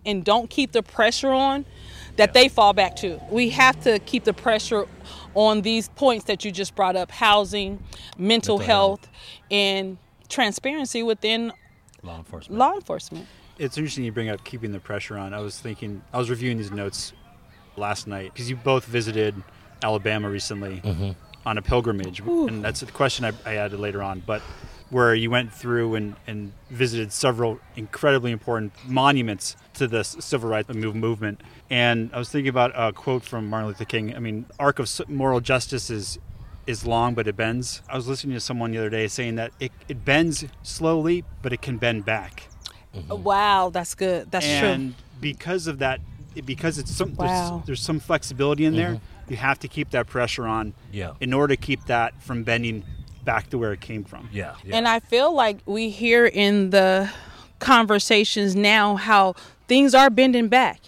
[0.06, 1.66] and don't keep the pressure on,
[2.16, 3.22] that they fall back too.
[3.30, 4.86] We have to keep the pressure
[5.36, 7.84] on these points that you just brought up housing,
[8.18, 9.08] mental, Mental health,
[9.50, 11.52] and transparency within
[12.04, 12.58] Law enforcement.
[12.58, 13.28] law enforcement.
[13.60, 15.34] It's interesting you bring up keeping the pressure on.
[15.34, 17.14] I was thinking, I was reviewing these notes
[17.78, 19.36] last night because you both visited
[19.84, 21.12] Alabama recently mm-hmm.
[21.46, 24.24] on a pilgrimage, and that's a question I, I added later on.
[24.26, 24.42] But
[24.90, 30.74] where you went through and, and visited several incredibly important monuments to the civil rights
[30.74, 34.16] move, movement, and I was thinking about a quote from Martin Luther King.
[34.16, 36.20] I mean, arc of moral justice is
[36.72, 37.82] is long, but it bends.
[37.88, 41.54] I was listening to someone the other day saying that it, it bends slowly, but
[41.54, 42.48] it can bend back
[43.10, 44.32] uh, Wow, that's good.
[44.32, 46.00] That's and because of that
[46.46, 47.26] because it's some Wow.
[47.58, 49.32] there's, there's some flexibility in there mm-hmm.
[49.32, 51.12] you have to keep that pressure on Yeah.
[51.20, 52.84] in order to keep that from bending
[53.26, 54.56] back to where it came from Yeah.
[54.64, 54.78] yeah.
[54.78, 57.10] And I feel like we hear in the
[57.60, 59.36] conversations now how
[59.68, 60.80] things are bending back.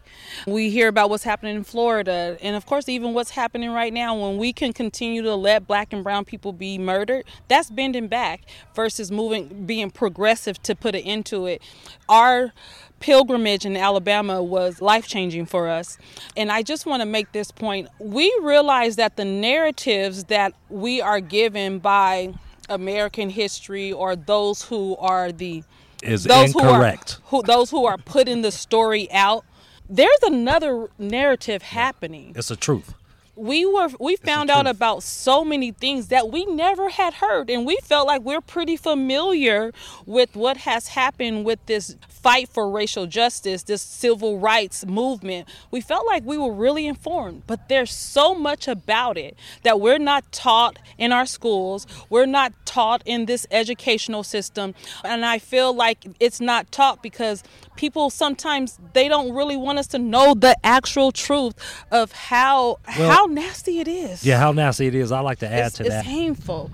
[0.48, 4.16] We hear about what's happening in Florida, and of course, even what's happening right now.
[4.16, 8.42] When we can continue to let black and brown people be murdered, that's bending back
[8.76, 11.62] versus moving, being progressive to put an end to it.
[12.10, 12.54] Our
[13.00, 15.98] pilgrimage in Alabama was life changing for us.
[16.38, 17.90] And I just want to make this point.
[18.00, 22.34] We realize that the narratives that we are given by
[22.70, 25.64] American history or those who are the
[26.02, 27.20] Is those incorrect.
[27.26, 29.44] who are who, those who are putting the story out
[29.90, 32.94] there's another narrative happening It's a truth.
[33.36, 37.50] We were we found out about so many things that we never had heard.
[37.50, 39.72] And we felt like we're pretty familiar
[40.06, 45.48] with what has happened with this fight for racial justice this civil rights movement.
[45.72, 49.98] We felt like we were really informed but there's so much about it that we're
[49.98, 51.88] not taught in our schools.
[52.10, 54.76] We're not taught in this educational system.
[55.04, 57.44] And i feel like it's not taught because
[57.76, 61.56] people sometimes they don't really want us to know the actual truth
[61.92, 64.26] of how Well, how nasty it is.
[64.26, 65.12] Yeah, how nasty it is.
[65.12, 66.06] I like to add it's, to it's that.
[66.06, 66.72] painful.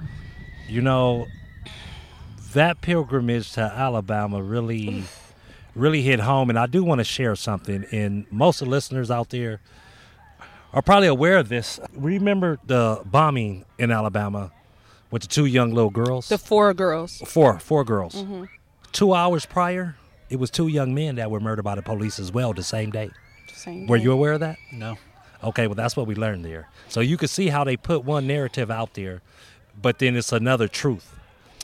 [0.68, 1.28] You know,
[2.54, 5.04] that pilgrimage to Alabama really,
[5.76, 6.50] really hit home.
[6.50, 7.86] And I do want to share something.
[7.92, 9.62] And most of the listeners out there
[10.74, 11.80] are probably aware of this.
[11.94, 14.52] Remember the bombing in Alabama
[15.12, 16.30] with the two young little girls?
[16.30, 17.18] The four girls.
[17.26, 18.16] four, four girls.
[18.16, 18.46] Mm-hmm.
[18.92, 19.96] Two hours prior,
[20.30, 22.92] it was two young men that were murdered by the police as well the same
[22.92, 23.10] day.
[23.54, 24.04] Same Were day.
[24.04, 24.58] you aware of that?
[24.72, 24.98] No.
[25.44, 26.68] Okay, well, that's what we learned there.
[26.90, 29.22] So you could see how they put one narrative out there,
[29.82, 31.16] but then it's another truth.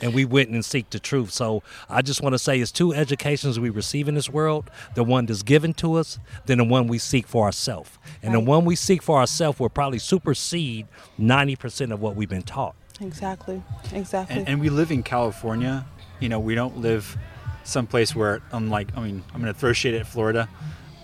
[0.01, 1.31] And we went and seek the truth.
[1.31, 5.03] So I just want to say it's two educations we receive in this world the
[5.03, 7.91] one that's given to us, then the one we seek for ourselves.
[8.21, 10.87] And the one we seek for ourselves will probably supersede
[11.19, 12.75] 90% of what we've been taught.
[12.99, 13.61] Exactly.
[13.93, 14.37] Exactly.
[14.37, 15.85] And, and we live in California.
[16.19, 17.17] You know, we don't live
[17.63, 20.49] someplace where, unlike, I mean, I'm going to throw shade at Florida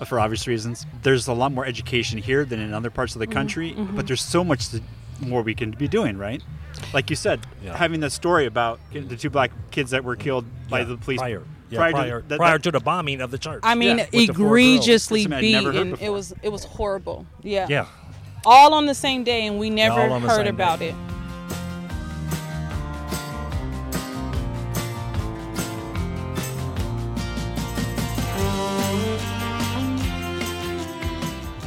[0.05, 0.85] for obvious reasons.
[1.03, 3.33] There's a lot more education here than in other parts of the mm-hmm.
[3.33, 3.99] country, but mm-hmm.
[4.01, 4.81] there's so much to,
[5.19, 6.41] more we can be doing, right?
[6.93, 7.77] Like you said, Yeah.
[7.77, 11.19] having that story about the two black kids that were killed by Yeah, the police
[11.19, 13.61] prior, yeah, prior, prior, to, that- prior that- to the bombing of the church.
[13.63, 14.47] I mean, Yeah, with the four girls.
[14.47, 16.05] egregiously Something I'd never heard beaten.
[16.05, 17.25] It was it was horrible.
[17.43, 17.67] Yeah.
[17.69, 17.85] yeah.
[18.45, 20.89] All on the same day, and we never all on the heard about day.
[20.89, 20.95] it.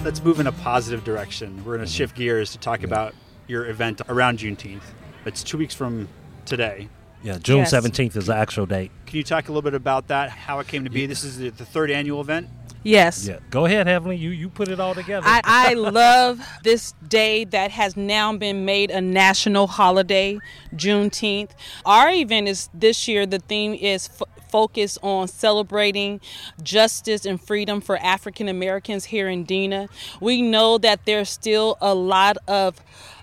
[0.05, 1.57] Let's move in a positive direction.
[1.59, 1.97] We're going to mm-hmm.
[1.97, 3.15] shift gears to talk about
[3.47, 4.83] your event around Juneteenth.
[5.25, 6.09] It's two weeks from
[6.45, 6.89] today.
[7.23, 7.73] Yeah, June Yes.
[7.73, 8.91] 17th is the actual date.
[9.07, 10.29] Can you talk a little bit about that?
[10.29, 11.07] How it came to be?
[11.07, 12.49] This is the, the third annual event.
[12.83, 13.27] Yes.
[13.27, 14.17] Yeah, go ahead, Heavenly.
[14.17, 15.27] You you put it all together.
[15.27, 20.39] I, I love this day that has now been made a national holiday,
[20.75, 21.53] Juneteenth.
[21.87, 24.11] Our event is this year, the theme is
[24.55, 26.21] f- focused on celebrating
[26.63, 29.89] justice and freedom for African Americans here in DENA.
[30.21, 32.81] We know that there's still a lot of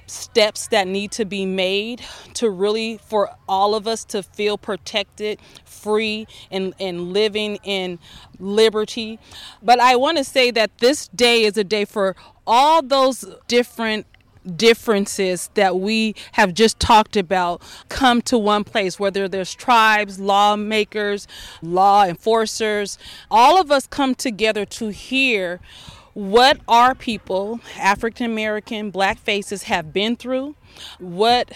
[0.08, 2.02] steps that need to be made
[2.34, 8.00] to really for all of us to feel protected free and, and living in
[8.40, 9.20] liberty
[9.64, 12.16] but i want to say that this day is a day for
[12.46, 14.06] all those different
[14.56, 21.28] differences that we have just talked about come to one place whether there's tribes lawmakers
[21.62, 22.98] law enforcers
[23.30, 25.60] all of us come together to hear
[26.14, 30.56] what our people, African American, black faces, have been through,
[31.00, 31.52] what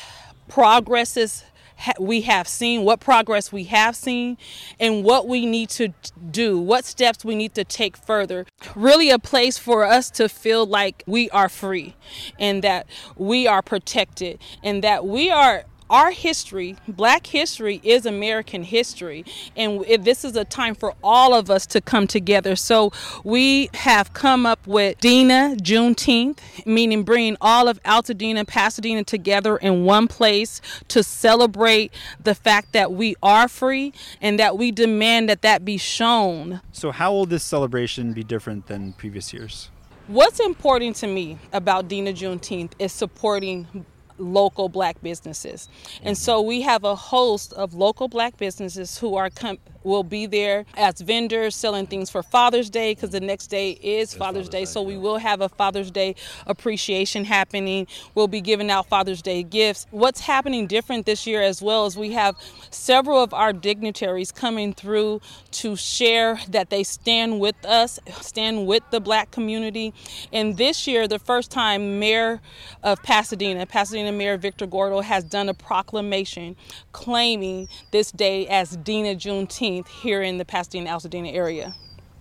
[0.47, 1.43] progresses
[1.77, 4.37] ha- we have seen, what progress we have seen,
[4.79, 5.93] and what we need to
[6.31, 8.45] do, what steps we need to take further.
[8.75, 11.95] Really, a place for us to feel like we are free
[12.39, 18.63] and that we are protected and that we are our history, black history, is American
[18.63, 19.25] history.
[19.55, 22.55] And this is a time for all of us to come together.
[22.55, 22.91] So
[23.23, 29.57] we have come up with DENA Juneteenth, meaning bringing all of Altadena and Pasadena together
[29.57, 35.29] in one place to celebrate the fact that we are free and that we demand
[35.29, 36.61] that that be shown.
[36.71, 39.69] So, how will this celebration be different than previous years?
[40.07, 43.85] What's important to me about DENA Juneteenth is supporting
[44.17, 45.67] local black businesses.
[46.03, 50.25] And so we have a host of local black businesses who are com- will be
[50.25, 54.65] there as vendors selling things for Father's Day because the next day is Father's, Day.
[54.65, 56.15] So we will have a Father's Day
[56.47, 57.87] appreciation happening.
[58.15, 59.85] We'll be giving out Father's Day gifts.
[59.91, 62.35] What's happening different this year as well is we have
[62.71, 65.21] several of our dignitaries coming through
[65.51, 69.93] to share that they stand with us, stand with the black community.
[70.33, 72.41] And this year, the first time Mayor
[72.83, 76.55] of Pasadena, Pasadena Mayor Victor Gordo has done a proclamation
[76.91, 81.75] claiming this day as DENA Juneteenth here in the Pasadena Altadena area.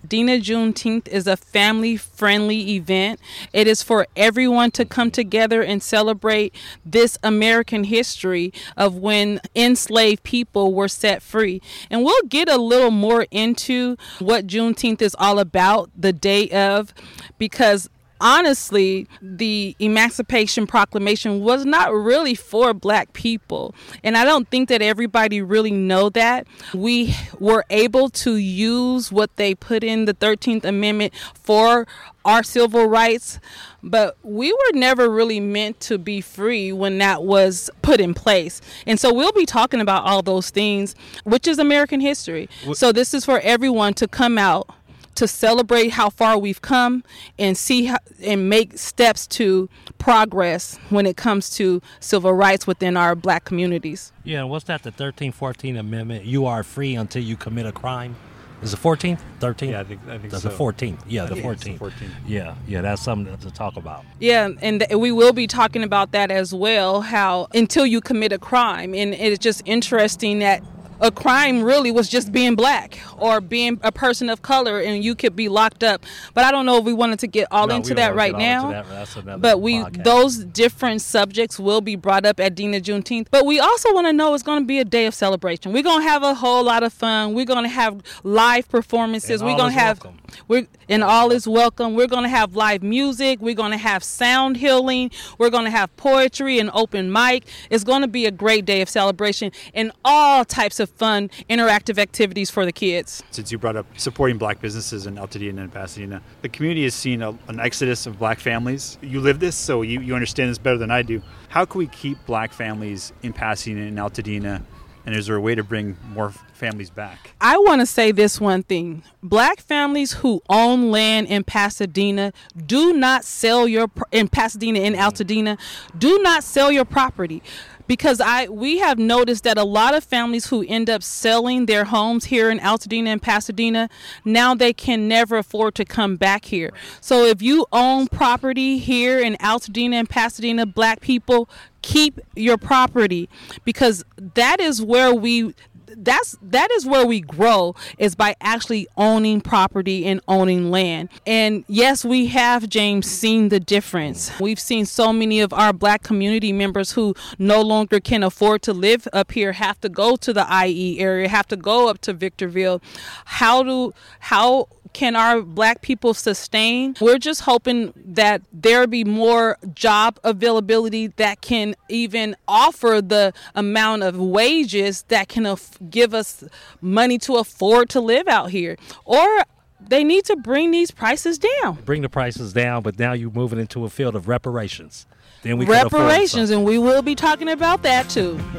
[0.07, 3.19] DENA Juneteenth is a family friendly event.
[3.53, 10.23] It is for everyone to come together and celebrate this American history of when enslaved
[10.23, 11.63] people were set free.
[11.91, 16.93] And we'll get a little more into what Juneteenth is all about the day of
[17.39, 17.89] because
[18.25, 23.75] honestly, the Emancipation Proclamation was not really for black people.
[24.03, 26.47] And I don't think that everybody really know that.
[26.73, 31.87] We were able to use what they put in the 13th Amendment for
[32.25, 33.39] our civil rights,
[33.83, 38.63] but we were never really meant to be free when that was put in place.
[38.87, 40.95] And so we'll be talking about all those things,
[41.25, 42.49] which is American history.
[42.73, 44.71] So this is for everyone to come out
[45.17, 47.05] to celebrate how far we've come
[47.39, 52.97] and see how, and make steps to progress when it comes to civil rights within
[52.97, 54.13] our black communities.
[54.25, 54.83] Yeah, what's that?
[54.83, 56.25] The 13th, 14th Amendment.
[56.25, 58.17] You are free until you commit a crime.
[58.63, 59.21] Is it 14th?
[59.41, 59.71] 13th?
[59.73, 60.49] Yeah, I think I think That's so.
[60.49, 61.01] the 14th.
[61.07, 61.79] Yeah, the think 14th.
[61.79, 62.11] the 14th.
[62.27, 64.07] Yeah, yeah, that's something to talk about.
[64.21, 67.03] Yeah, and th- we will be talking about that as well.
[67.03, 70.63] How until you commit a crime, and it's just interesting that
[71.01, 75.15] a crime really was just being black or being a person of color, and you
[75.15, 76.05] could be locked up.
[76.35, 78.71] But I don't know if we wanted to get all No, into that right now.
[78.71, 79.41] that.
[79.41, 80.05] But we podcast.
[80.05, 83.27] those different subjects will be brought up at DENA Juneteenth.
[83.31, 85.73] But we also want to know it's going to be a day of celebration.
[85.73, 87.35] We're going to have a whole lot of fun.
[87.35, 89.41] We're going to have live performances.
[89.41, 90.21] And We're going to have welcome.
[90.49, 91.95] we're and all is welcome.
[91.95, 93.41] We're going to have live music.
[93.41, 95.11] We're going to have sound healing.
[95.39, 97.45] We're going to have poetry and open mic.
[97.71, 101.99] It's going to be a great day of celebration and all types of fun, interactive
[101.99, 103.23] activities for the kids.
[103.31, 107.23] Since you brought up supporting black businesses in Altadena and Pasadena, the community has seen
[107.23, 108.99] a, an exodus of black families.
[109.03, 111.23] You live this, so you, you understand this better than I do.
[111.49, 114.63] How can we keep black families in Pasadena and Altadena?
[115.07, 117.35] And is there a way to bring more families back?
[117.41, 119.03] I want to say this one thing.
[119.23, 122.33] Black families who own land in Pasadena
[122.67, 125.99] do not sell your in Pasadena in Altadena, mm.
[125.99, 127.43] do not sell your property.
[127.87, 131.85] Because I we have noticed that a lot of families who end up selling their
[131.85, 133.89] homes here in Altadena and Pasadena,
[134.25, 136.73] now they can never afford to come back here.
[137.01, 141.49] So if you own property here in Altadena and Pasadena, black people,
[141.83, 143.29] keep your property
[143.65, 145.55] because that is where we
[145.97, 151.09] that's that is where we grow is by actually owning property and owning land.
[151.27, 154.31] And yes, we have James seen the difference.
[154.41, 158.73] We've seen so many of our black community members who no longer can afford to
[158.73, 162.13] live up here have to go to the IE area, have to go up to
[162.13, 162.81] Victorville.
[163.25, 166.97] How do how can our black people sustain?
[167.01, 174.05] We're just hoping that there be more job availability that can even offer the amount
[174.05, 176.45] of wages that can af- give us
[176.81, 178.77] money to afford to live out here.
[179.05, 179.45] Or
[179.81, 181.79] they need to bring these prices down.
[181.85, 185.07] Bring the prices down, but now you're moving into a field of reparations.
[185.43, 188.41] Then we Reparations, and we will be talking about that too.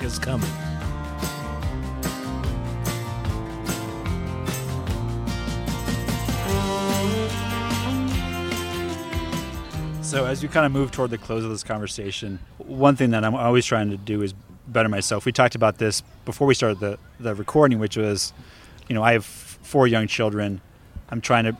[0.00, 0.50] It's coming.
[10.14, 13.24] So as we kind of move toward the close of this conversation, one thing that
[13.24, 14.32] I'm always trying to do is
[14.68, 15.24] better myself.
[15.24, 18.32] We talked about this before we started the, the recording, which was,
[18.88, 20.60] you know, I have four young children.
[21.10, 21.56] I'm trying to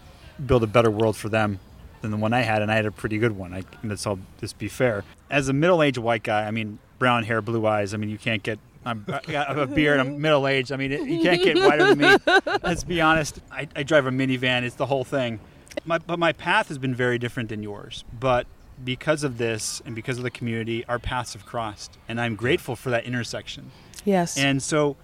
[0.47, 1.59] build a better world for them
[2.01, 3.53] than the one I had, and I had a pretty good one.
[3.53, 5.03] I, let's all just be fair.
[5.33, 7.93] As a middle-aged white guy, I mean, brown hair, blue eyes.
[7.93, 8.61] I mean, you can't get.
[8.87, 9.99] I'm, I have a beard.
[9.99, 10.71] I'm middle-aged.
[10.71, 12.17] I mean, it, you can't get whiter than me.
[12.63, 13.41] Let's be honest.
[13.51, 14.63] I, I drive a minivan.
[14.63, 15.41] It's the whole thing.
[15.85, 18.05] My, but my path has been very different than yours.
[18.19, 18.47] But
[18.85, 22.77] because of this and because of the community, our paths have crossed, and I'm grateful
[22.77, 23.71] for that intersection.
[24.05, 24.37] Yes.
[24.37, 24.97] And so,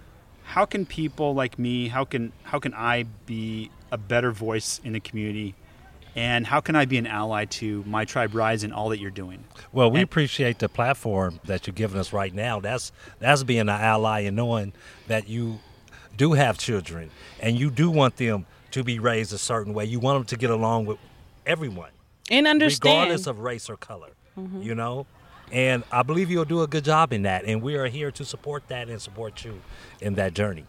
[0.45, 1.89] how can people like me?
[1.89, 5.55] How can how can I be a better voice in the community?
[6.16, 9.12] And how can I be an ally to my tribe rise and all that you're
[9.12, 9.45] doing?
[9.73, 12.59] Well, we And- appreciate the platform that you're giving us right now.
[12.59, 12.91] That's
[13.21, 14.73] that's being an ally and knowing
[15.07, 15.61] that you
[16.16, 19.85] do have children and you do want them to be raised a certain way.
[19.85, 20.99] You want them to get along with
[21.47, 21.91] everyone,
[22.31, 22.95] and understand.
[22.95, 24.11] regardless of race or color.
[24.39, 24.62] Mm-hmm.
[24.62, 25.07] You know,
[25.53, 27.45] and I believe you'll do a good job in that.
[27.45, 29.61] And we are here to support that and support you
[30.01, 30.64] in that journey.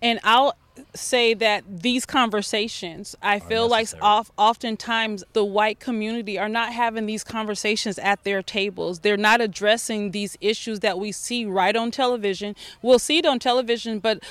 [0.00, 0.56] And I'll
[0.94, 7.06] say that these conversations, I feel like off, oftentimes the white community are not having
[7.06, 9.00] these conversations at their tables.
[9.00, 12.54] They're not addressing these issues that we see right on television.
[12.80, 14.22] We'll see it on television, but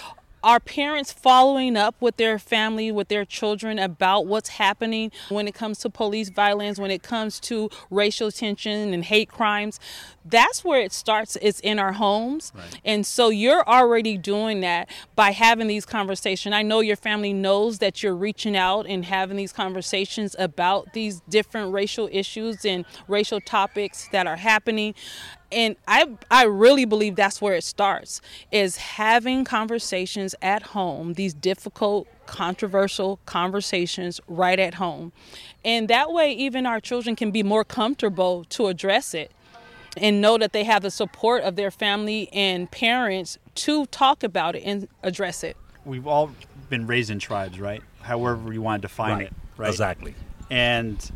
[0.43, 5.53] are parents following up with their family, with their children about what's happening when it
[5.53, 9.79] comes to police violence, when it comes to racial tension and hate crimes?
[10.23, 11.37] That's where it starts.
[11.41, 12.51] It's in our homes.
[12.55, 12.81] Right.
[12.83, 16.53] And so you're already doing that by having these conversations.
[16.53, 21.21] I know your family knows that you're reaching out and having these conversations about these
[21.29, 24.93] different racial issues and racial topics that are happening
[25.51, 28.21] and I I really believe that's where it starts
[28.51, 35.11] is having conversations at home, these difficult, controversial conversations right at home.
[35.63, 39.31] And that way even our children can be more comfortable to address it
[39.95, 44.55] and know that they have the support of their family and parents to talk about
[44.55, 45.57] it and address it.
[45.85, 46.31] We've all
[46.69, 47.81] been raised in tribes, right?
[48.01, 49.27] However you want to define right.
[49.27, 49.69] it, right?
[49.69, 50.13] Exactly.
[50.49, 51.11] And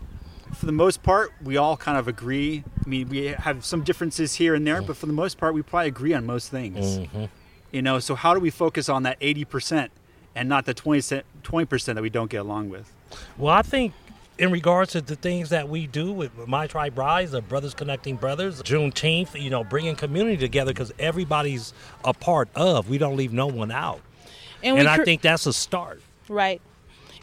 [0.62, 2.64] for the most part, we all kind of agree.
[2.86, 5.64] I mean, we have some differences here and there, but for the most part, we
[5.64, 6.99] probably agree on most things.
[6.99, 7.26] Mm-hmm.
[7.72, 9.89] You know, so how do we focus on that 80%
[10.36, 12.93] and not the 20, 20% that we don't get along with?
[13.39, 13.93] Well, I think
[14.38, 18.18] in regards to the things that we do with My Tribe Rise, the Brothers Connecting
[18.18, 21.74] Brothers, Juneteenth, you know, bringing community together because everybody's
[22.05, 22.88] a part of.
[22.88, 24.01] We don't leave no one out.
[24.62, 26.03] And, and I think that's a start.
[26.30, 26.62] Right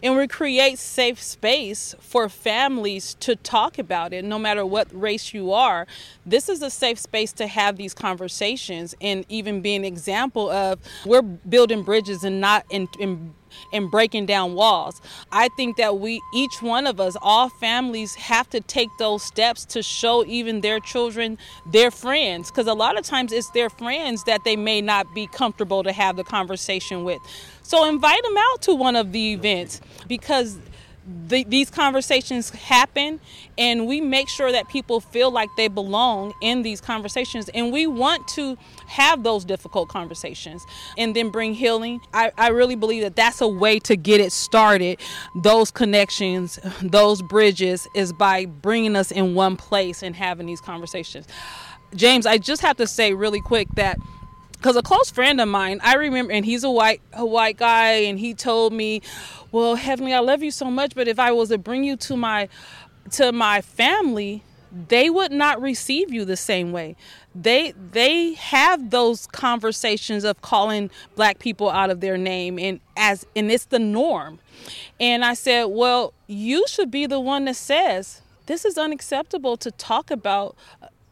[0.01, 5.33] and we create safe space for families to talk about it no matter what race
[5.33, 5.85] you are
[6.25, 10.79] this is a safe space to have these conversations and even be an example of
[11.05, 13.33] we're building bridges and not in, in
[13.73, 15.01] and breaking down walls.
[15.31, 19.65] I think that we, each one of us, all families, have to take those steps
[19.65, 22.49] to show even their children their friends.
[22.51, 25.91] Because a lot of times it's their friends that they may not be comfortable to
[25.91, 27.21] have the conversation with.
[27.69, 30.57] So invite them out to one of the events because
[31.27, 33.19] the, these conversations happen
[33.59, 37.47] and we make sure that people feel like they belong in these conversations.
[37.49, 38.57] And we want to
[38.87, 40.65] have those difficult conversations
[40.97, 42.01] and then bring healing.
[42.11, 44.99] I, I really believe that that's a way to get it started.
[45.35, 51.27] Those connections those bridges is by bringing us in one place and having these conversations.
[51.95, 53.97] James i just have to say really quick that
[54.59, 57.91] because a close friend of mine i remember and he's a white a white guy
[57.91, 59.01] and he told me
[59.51, 62.15] well heavenly i love you so much but if i was to bring you to
[62.15, 62.47] my
[63.11, 66.95] to my family they would not receive you the same way.
[67.33, 73.25] They they have those conversations of calling black people out of their name and as
[73.35, 74.39] and it's the norm.
[74.99, 79.71] And i said well you should be the one that says this is unacceptable to
[79.71, 80.55] talk about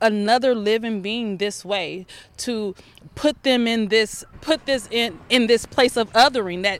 [0.01, 2.05] another living being this way
[2.37, 2.75] to
[3.15, 6.79] put them in this put this in in this place of othering that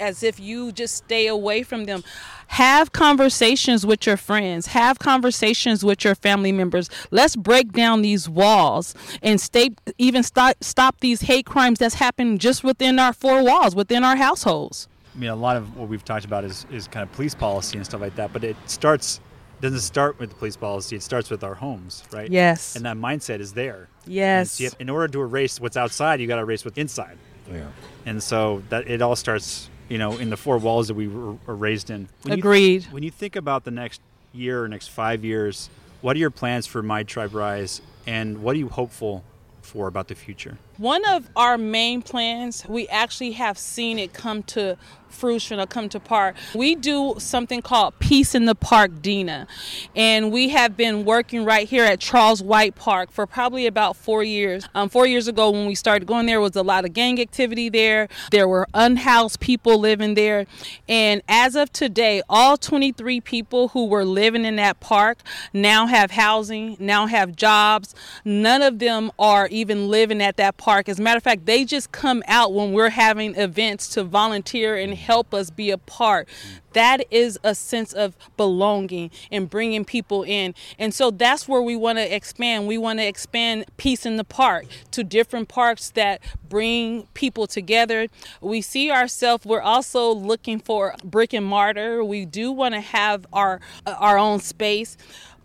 [0.00, 2.02] as if you just stay away from them.
[2.48, 4.66] Have conversations with your friends.
[4.68, 6.90] Have conversations with your family members.
[7.10, 12.40] Let's break down these walls and stay even stop stop these hate crimes that's happened
[12.40, 14.88] just within our four walls within our households.
[15.14, 17.76] I mean, a lot of what we've talked about is, is kind of police policy
[17.76, 19.20] and stuff like that, but it starts
[19.60, 20.96] doesn't start with the police policy.
[20.96, 22.30] It starts with our homes, right?
[22.30, 22.76] Yes.
[22.76, 23.88] And that mindset is there.
[24.06, 24.58] Yes.
[24.58, 27.18] Have, in order to erase what's outside, you got to erase what's inside.
[27.50, 27.68] Yeah.
[28.06, 31.32] And so that it all starts, you know, in the four walls that we were,
[31.46, 32.08] were raised in.
[32.22, 32.84] When Agreed.
[32.84, 34.00] You when you think about the next
[34.32, 35.68] year or next five years,
[36.00, 39.24] what are your plans for My Tribe Rise, and what are you hopeful
[39.60, 40.58] for about the future?
[40.80, 44.78] One of our main plans, we actually have seen it come to
[45.10, 46.36] fruition or come to part.
[46.54, 49.46] We do something called Peace in the Park DENA.
[49.94, 54.22] And we have been working right here at Charles White Park for probably about four
[54.22, 54.68] years.
[54.74, 57.68] Um, four years ago, when we started going there, was a lot of gang activity
[57.68, 58.08] there.
[58.30, 60.46] There were unhoused people living there.
[60.88, 65.18] And as of today, all 23 people who were living in that park
[65.52, 67.94] now have housing, now have jobs.
[68.24, 70.69] None of them are even living at that park.
[70.70, 74.76] As a matter of fact, they just come out when we're having events to volunteer
[74.76, 76.28] and help us be a part.
[76.72, 80.54] That is a sense of belonging and bringing people in.
[80.78, 82.68] And so that's where we want to expand.
[82.68, 88.06] We want to expand Peace in the Park to different parks that bring people together.
[88.40, 92.04] We see ourselves, we're also looking for brick and mortar.
[92.04, 94.96] We do want to have our our own space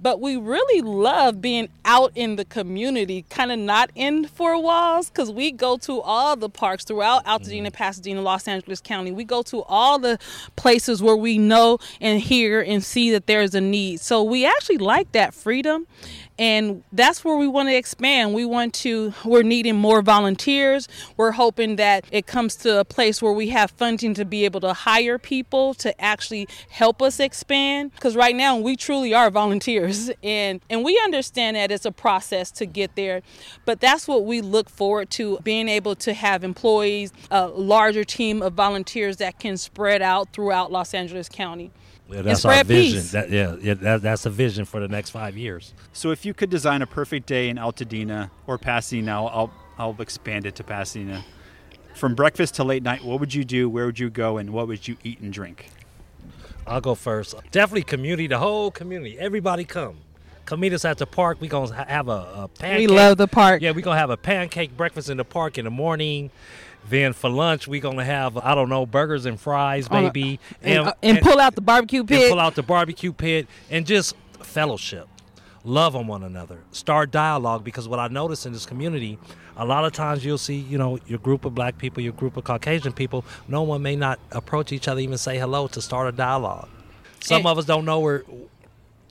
[0.02, 5.10] but we really love being out in the community, kind of not in four walls,
[5.10, 7.76] because we go to all the parks throughout Altadena, mm-hmm.
[7.76, 9.12] Pasadena, Los Angeles County.
[9.12, 10.20] We go to all the
[10.56, 14.00] places where we know and hear and see that there's a need.
[14.00, 15.88] So we actually like that freedom
[16.38, 18.34] and that's where we want to expand.
[18.34, 20.88] We want to, we're needing more volunteers.
[21.16, 24.60] We're hoping that it comes to a place where we have funding to be able
[24.62, 27.94] to hire people to actually help us expand.
[27.94, 32.52] Because right now we truly are volunteers, and and we understand that it's a process
[32.52, 33.22] to get there,
[33.66, 38.42] but that's what we look forward to being able to have employees, a larger team
[38.42, 41.72] of volunteers that can spread out throughout Los Angeles County.
[42.10, 43.04] Yeah, that's our vision.
[43.12, 45.74] That, yeah, yeah that, that's a vision for the next five years.
[45.92, 50.46] So, if you could design a perfect day in Altadena or Pasadena, I'll, I'll expand
[50.46, 51.24] it to Pasadena.
[51.96, 53.70] From breakfast to late night, what would you do?
[53.70, 54.38] Where would you go?
[54.38, 55.70] And what would you eat and drink?
[56.68, 57.36] I'll go first.
[57.52, 59.18] Definitely community, the whole community.
[59.18, 59.98] Everybody come.
[60.46, 61.40] Come meet us at the park.
[61.42, 62.88] We're going to have a, a pancake.
[62.88, 63.62] We love the park.
[63.62, 66.30] Yeah, going to have a pancake breakfast in the park in the morning.
[66.88, 70.88] Then for lunch, we're gonna have I don't know burgers and fries, baby, and, and,
[70.88, 72.30] uh, and, pull out the barbecue pit.
[72.30, 75.08] pull out the barbecue pit, and just fellowship,
[75.64, 77.64] love on one another, start dialogue.
[77.64, 79.18] Because what I notice in this community,
[79.58, 82.38] a lot of times you'll see, you know, your group of black people, your group
[82.38, 86.08] of Caucasian people, no one may not approach each other, even say hello to start
[86.08, 86.70] a dialogue.
[87.20, 88.24] Some and, of us don't know where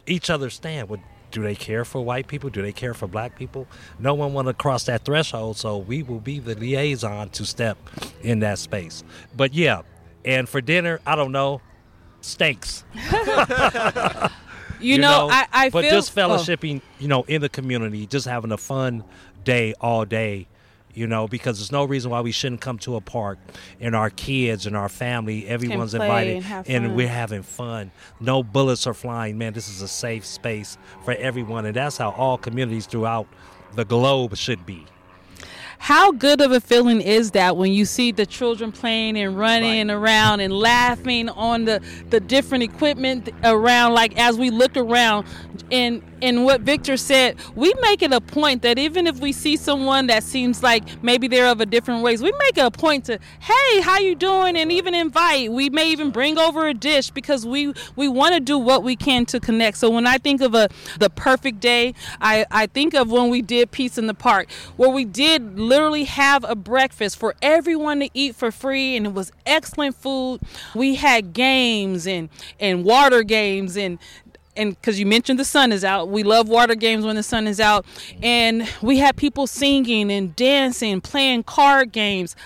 [0.07, 0.89] each other stand.
[0.89, 1.01] With
[1.35, 2.49] do they care for white people?
[2.49, 3.66] Do they care for black people?
[3.99, 7.76] No one want to cross that threshold, so we will be the liaison to step
[8.22, 9.03] in that space.
[9.37, 9.82] But yeah,
[10.24, 11.61] and for dinner, I don't know,
[12.20, 12.85] steaks.
[12.95, 13.01] you,
[14.80, 16.20] you, know, know I, I but feel, just oh.
[16.20, 16.89] fellowshipping, oh.
[17.01, 19.03] you know, in the community, just having a fun
[19.43, 20.47] day all day
[20.95, 23.38] you know, because there's no reason why we shouldn't come to a park
[23.80, 27.90] and our kids and our family, everyone's invited and, and, we're having fun.
[28.20, 29.53] No bullets are flying, man.
[29.53, 33.26] This is a safe space for everyone, and that's how all communities throughout
[33.74, 34.86] the globe should be
[35.84, 39.88] how good of a feeling is that when you see the children playing and running
[39.88, 39.95] right.
[39.95, 41.78] around and laughing on the
[42.09, 45.26] the different equipment around like as we look around
[45.70, 49.59] and and what Victor said, we make it a point that even if we see
[49.59, 53.18] someone that seems like maybe they're of a different ways, we make a point to,
[53.41, 54.57] hey, how you doing?
[54.57, 55.53] And even invite.
[55.53, 58.97] We may even bring over a dish because we we want to do what we
[58.97, 59.77] can to connect.
[59.77, 63.43] So when I think of a the perfect day, I, I think of when we
[63.43, 68.09] did Peace in the Park, where we did literally have a breakfast for everyone to
[68.14, 70.41] eat for free and it was excellent food.
[70.75, 73.99] We had games and and water games and
[74.57, 77.46] and because you mentioned the sun is out, we love water games when the sun
[77.46, 77.84] is out,
[78.22, 82.36] and we had people singing and dancing, playing card games.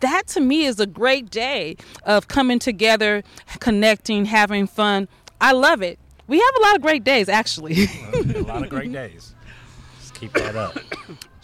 [0.00, 3.22] That to me is a great day of coming together,
[3.60, 5.08] connecting, having fun.
[5.40, 5.98] I love it.
[6.26, 7.86] We have a lot of great days, actually.
[8.14, 9.34] a lot of great days.
[10.00, 10.78] Just keep that up.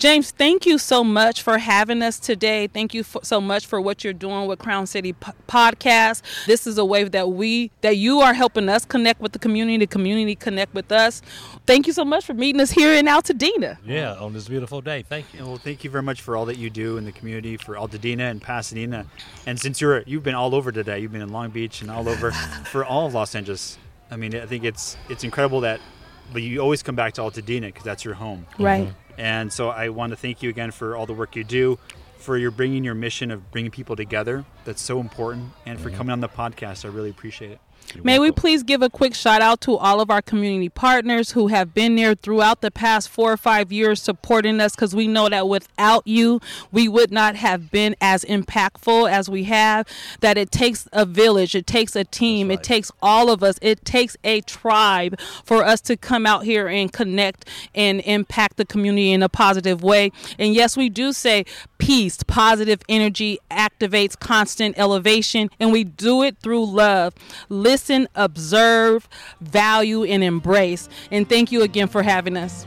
[0.00, 2.66] James, thank you so much for having us today.
[2.68, 6.22] Thank you for, so much for what you're doing with Crown City P- Podcast.
[6.46, 9.76] This is a way that we that you are helping us connect with the community,
[9.76, 11.20] the community connect with us.
[11.66, 13.76] Thank you so much for meeting us here in Altadena.
[13.84, 15.02] Yeah, on this beautiful day.
[15.02, 15.44] Thank you.
[15.44, 18.30] Well, thank you very much for all that you do in the community for Altadena
[18.30, 19.04] and Pasadena.
[19.44, 22.08] And since you're you've been all over today, you've been in Long Beach and all
[22.08, 22.30] over
[22.64, 23.76] for all of Los Angeles.
[24.10, 25.78] I mean, I think it's it's incredible that
[26.32, 28.46] but you always come back to Altadena because that's your home.
[28.58, 28.86] Right.
[28.86, 28.99] Mm-hmm.
[29.20, 31.78] And so I want to thank you again for all the work you do,
[32.16, 34.46] for your bringing your mission of bringing people together.
[34.64, 36.86] That's so important, and for coming on the podcast.
[36.86, 37.60] I really appreciate it.
[37.94, 38.34] You're May welcome.
[38.36, 41.74] we please give a quick shout out to all of our community partners who have
[41.74, 45.48] been there throughout the past four or five years supporting us because we know that
[45.48, 49.86] without you, we would not have been as impactful as we have.
[50.20, 52.58] That it takes a village, it takes a team, right.
[52.58, 56.68] it takes all of us, it takes a tribe for us to come out here
[56.68, 60.12] and connect and impact the community in a positive way.
[60.38, 61.44] And yes, we do say
[61.78, 67.14] peace, positive energy activates constant elevation, and we do it through love.
[67.48, 67.79] Listen,
[68.14, 69.08] observe,
[69.40, 70.88] value, and embrace.
[71.10, 72.66] And thank you again for having us.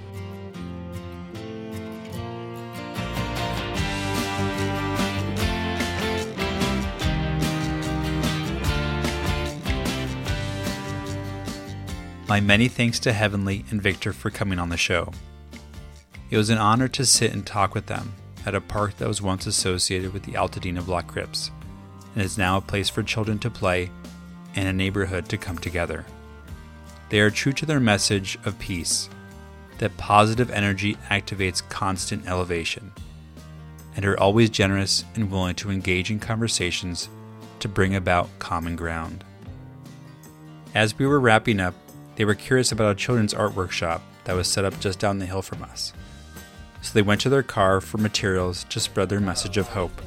[12.27, 15.11] My many thanks to Heavenly and Victor for coming on the show.
[16.31, 19.21] It was an honor to sit and talk with them at a park that was
[19.21, 21.51] once associated with the Altadena Block Crips
[22.15, 23.91] and is now a place for children to play
[24.55, 26.05] and a neighborhood to come together.
[27.09, 29.09] They are true to their message of peace,
[29.79, 32.91] that positive energy activates constant elevation,
[33.95, 37.09] and are always generous and willing to engage in conversations
[37.59, 39.23] to bring about common ground.
[40.73, 41.75] As we were wrapping up,
[42.15, 45.25] they were curious about a children's art workshop that was set up just down the
[45.25, 45.93] hill from us
[46.83, 50.01] so they went to their car for materials to spread their message of hope.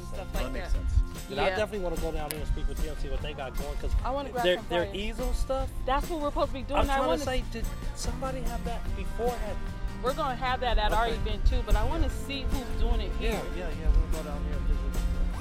[1.29, 1.43] Yeah.
[1.43, 3.57] I definitely want to go down there and speak with them, see what they got
[3.57, 3.77] going.
[3.77, 5.69] Cause I want to grab their, their easel stuff.
[5.85, 6.79] That's what we're supposed to be doing.
[6.79, 7.65] I'm trying to say, did
[7.95, 9.57] somebody have that beforehand?
[10.03, 13.01] We're gonna have that at our event too, but I want to see who's doing
[13.01, 13.31] it here.
[13.31, 13.69] yeah, yeah.
[13.81, 13.89] yeah.
[13.89, 14.57] We'll go down here.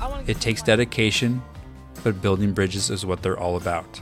[0.00, 1.42] I want It takes dedication,
[2.02, 4.00] but building bridges is what they're all about.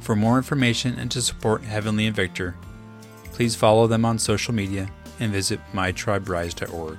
[0.00, 2.56] For more information and to support Heavenly and Victor,
[3.32, 6.98] please follow them on social media and visit mytriberise.org.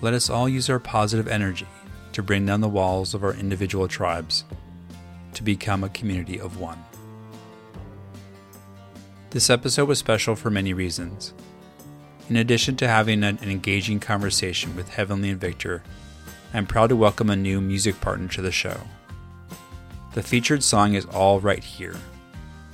[0.00, 1.66] Let us all use our positive energy
[2.14, 4.44] to bring down the walls of our individual tribes
[5.34, 6.82] to become a community of one.
[9.30, 11.34] This episode was special for many reasons.
[12.30, 15.82] In addition to having an engaging conversation with Heavenly and Victor,
[16.54, 18.80] I'm proud to welcome a new music partner to the show.
[20.12, 21.96] The featured song is All Right Here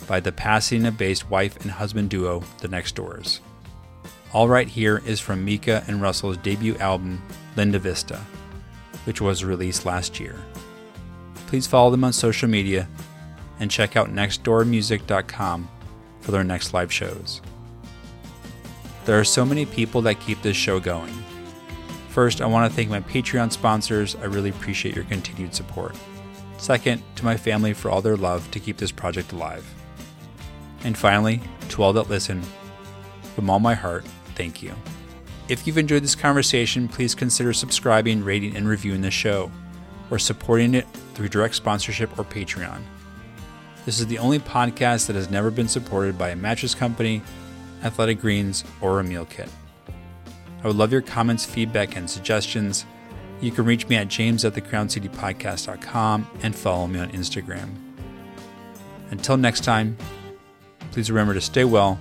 [0.06, 3.40] by the Pasadena based wife and husband duo, The Nextdoors.
[4.34, 7.22] All Right Here is from Mika and Russell's debut album,
[7.56, 8.20] Linda Vista,
[9.04, 10.36] which was released last year.
[11.46, 12.88] Please follow them on social media
[13.58, 15.68] and check out nextdoormusic.com
[16.20, 17.40] for their next live shows.
[19.04, 21.12] There are so many people that keep this show going.
[22.10, 24.16] First, I want to thank my Patreon sponsors.
[24.16, 25.96] I really appreciate your continued support.
[26.58, 29.64] Second, to my family for all their love to keep this project alive.
[30.84, 31.40] And finally,
[31.70, 32.42] to all that listen,
[33.34, 34.74] from all my heart, thank you.
[35.50, 39.50] If you've enjoyed this conversation, please consider subscribing, rating, and reviewing the show,
[40.08, 42.80] or supporting it through direct sponsorship or Patreon.
[43.84, 47.20] This is the only podcast that has never been supported by a mattress company,
[47.82, 49.48] athletic greens, or a meal kit.
[50.62, 52.86] I would love your comments, feedback, and suggestions.
[53.40, 57.74] You can reach me at james at thecrowncitypodcast.com and follow me on Instagram.
[59.10, 59.96] Until next time,
[60.92, 61.98] please remember to stay well,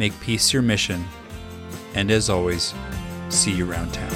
[0.00, 1.04] make peace your mission,
[1.94, 2.74] and as always,
[3.28, 4.12] see you around town.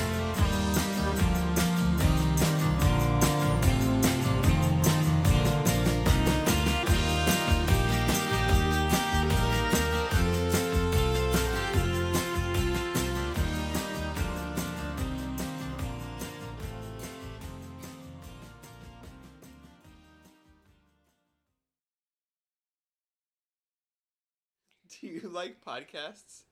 [25.01, 26.48] Do you like podcasts?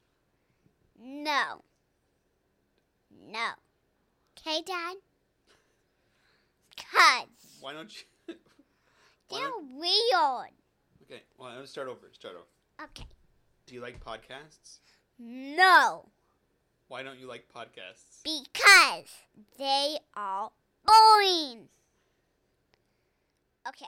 [1.01, 1.63] No.
[3.29, 3.49] No.
[4.39, 4.97] Okay, Dad?
[6.77, 7.27] Cuz
[7.61, 8.35] Why don't you?
[9.29, 10.53] why they're don't- weird.
[11.03, 12.09] okay, well, let me start over.
[12.13, 12.85] Start over.
[12.85, 13.07] Okay.
[13.67, 14.79] Do you like podcasts?
[15.19, 16.09] No.
[16.89, 18.23] Why don't you like podcasts?
[18.23, 19.11] Because
[19.59, 20.51] they are
[20.85, 21.69] boring.
[23.67, 23.87] Okay.